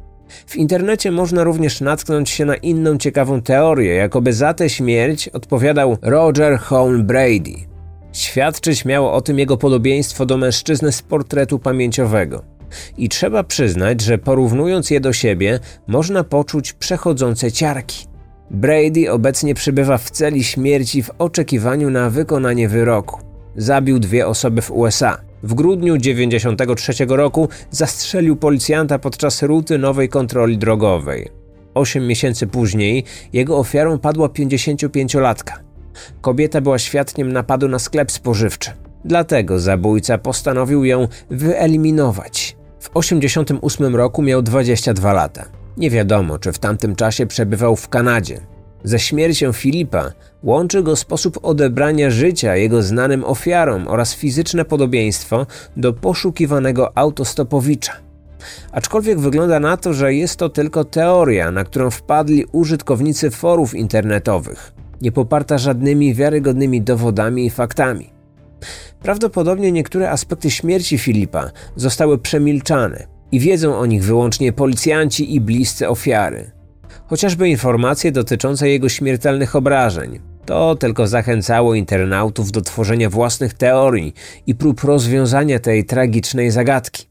W 0.48 0.56
internecie 0.56 1.12
można 1.12 1.44
również 1.44 1.82
natknąć 1.82 2.30
się 2.30 2.46
na 2.46 2.56
inną 2.56 2.98
ciekawą 2.98 3.42
teorię, 3.42 3.96
jakoby 3.96 4.34
za 4.34 4.54
tę 4.54 4.70
śmierć 4.70 5.28
odpowiadał 5.28 5.98
Roger 6.02 6.60
Hone 6.60 7.04
Brady. 7.04 7.77
Świadczyć 8.18 8.86
miało 8.86 9.14
o 9.14 9.22
tym 9.22 9.40
jego 9.40 9.58
podobieństwo 9.58 10.26
do 10.26 10.38
mężczyzny 10.38 10.92
z 10.92 11.02
portretu 11.02 11.60
pamięciowego. 11.60 12.44
I 12.98 13.10
trzeba 13.10 13.44
przyznać, 13.44 14.02
że 14.02 14.18
porównując 14.18 14.90
je 14.90 15.00
do 15.00 15.14
siebie, 15.14 15.60
można 15.88 16.24
poczuć 16.24 16.74
przechodzące 16.74 17.52
ciarki. 17.52 18.08
Brady 18.52 19.12
obecnie 19.12 19.54
przebywa 19.54 19.98
w 19.98 20.12
celi 20.12 20.44
śmierci 20.44 21.04
w 21.04 21.12
oczekiwaniu 21.18 21.90
na 21.90 22.10
wykonanie 22.10 22.70
wyroku. 22.70 23.20
Zabił 23.56 24.00
dwie 24.00 24.28
osoby 24.28 24.62
w 24.62 24.72
USA. 24.72 25.18
W 25.44 25.54
grudniu 25.54 25.98
1993 25.98 27.06
roku 27.10 27.50
zastrzelił 27.72 28.36
policjanta 28.36 29.00
podczas 29.00 29.44
rutynowej 29.44 30.10
kontroli 30.10 30.58
drogowej. 30.58 31.30
Osiem 31.74 32.08
miesięcy 32.08 32.48
później 32.48 33.04
jego 33.34 33.58
ofiarą 33.58 34.00
padła 34.00 34.28
55-latka. 34.28 35.67
Kobieta 36.22 36.62
była 36.62 36.80
świadkiem 36.80 37.34
napadu 37.34 37.68
na 37.68 37.80
sklep 37.80 38.12
spożywczy. 38.12 38.72
Dlatego 39.06 39.60
zabójca 39.60 40.18
postanowił 40.18 40.86
ją 40.86 41.08
wyeliminować. 41.30 42.58
W 42.80 42.90
1988 42.90 43.96
roku 43.96 44.22
miał 44.22 44.42
22 44.42 45.14
lata. 45.14 45.46
Nie 45.78 45.90
wiadomo, 45.90 46.40
czy 46.40 46.52
w 46.52 46.60
tamtym 46.60 46.96
czasie 46.96 47.26
przebywał 47.26 47.76
w 47.76 47.90
Kanadzie. 47.90 48.40
Ze 48.84 49.00
śmiercią 49.00 49.54
Filipa 49.54 50.12
łączy 50.44 50.84
go 50.84 50.96
sposób 50.96 51.40
odebrania 51.44 52.10
życia 52.10 52.56
jego 52.56 52.82
znanym 52.82 53.24
ofiarom 53.24 53.88
oraz 53.88 54.16
fizyczne 54.16 54.66
podobieństwo 54.66 55.46
do 55.78 55.94
poszukiwanego 55.94 56.98
autostopowicza. 56.98 57.94
Aczkolwiek 58.72 59.20
wygląda 59.20 59.60
na 59.60 59.78
to, 59.78 59.94
że 59.94 60.14
jest 60.14 60.40
to 60.40 60.50
tylko 60.50 60.86
teoria, 60.86 61.52
na 61.52 61.64
którą 61.64 61.90
wpadli 61.90 62.46
użytkownicy 62.52 63.32
forów 63.32 63.76
internetowych, 63.76 64.74
nie 65.02 65.12
poparta 65.12 65.58
żadnymi 65.58 66.14
wiarygodnymi 66.14 66.82
dowodami 66.82 67.46
i 67.46 67.50
faktami. 67.50 68.10
Prawdopodobnie 69.02 69.72
niektóre 69.72 70.12
aspekty 70.12 70.52
śmierci 70.52 70.98
Filipa 70.98 71.52
zostały 71.76 72.18
przemilczane 72.18 73.08
i 73.32 73.40
wiedzą 73.40 73.78
o 73.78 73.86
nich 73.86 74.04
wyłącznie 74.04 74.54
policjanci 74.54 75.36
i 75.36 75.42
bliscy 75.42 75.90
ofiary. 75.90 76.52
Chociażby 77.08 77.50
informacje 77.50 78.12
dotyczące 78.12 78.70
jego 78.70 78.90
śmiertelnych 78.90 79.56
obrażeń. 79.56 80.20
To 80.46 80.76
tylko 80.76 81.08
zachęcało 81.08 81.76
internautów 81.76 82.52
do 82.52 82.62
tworzenia 82.62 83.10
własnych 83.10 83.54
teorii 83.54 84.14
i 84.48 84.56
prób 84.56 84.84
rozwiązania 84.84 85.60
tej 85.60 85.86
tragicznej 85.86 86.52
zagadki. 86.52 87.06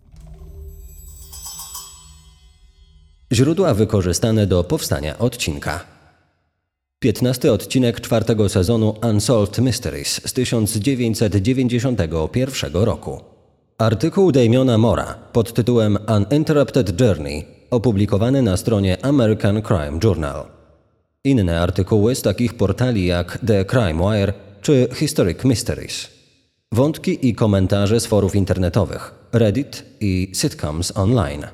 Źródła 3.33 3.75
wykorzystane 3.75 4.47
do 4.47 4.65
powstania 4.65 5.19
odcinka. 5.19 5.96
15 6.99 7.53
odcinek 7.53 8.01
czwartego 8.01 8.49
sezonu 8.49 8.95
Unsolved 9.11 9.59
Mysteries 9.59 10.21
z 10.27 10.33
1991 10.33 12.73
roku. 12.73 13.21
Artykuł 13.79 14.33
Damiona 14.33 14.79
Mora 14.79 15.15
pod 15.33 15.53
tytułem 15.53 15.99
Uninterrupted 16.17 17.01
Journey 17.01 17.45
opublikowany 17.71 18.43
na 18.43 18.57
stronie 18.57 19.05
American 19.05 19.63
Crime 19.63 19.99
Journal. 20.05 20.47
Inne 21.25 21.61
artykuły 21.61 22.15
z 22.15 22.23
takich 22.23 22.55
portali 22.55 23.07
jak 23.07 23.39
The 23.47 23.65
Crime 23.65 24.11
Wire 24.11 24.33
czy 24.63 24.89
Historic 24.95 25.45
Mysteries. 25.45 26.09
Wątki 26.73 27.29
i 27.29 27.35
komentarze 27.35 28.01
z 28.01 28.07
forów 28.07 28.37
internetowych, 28.37 29.15
Reddit 29.33 29.85
i 30.01 30.31
sitcoms 30.35 30.97
online. 30.97 31.47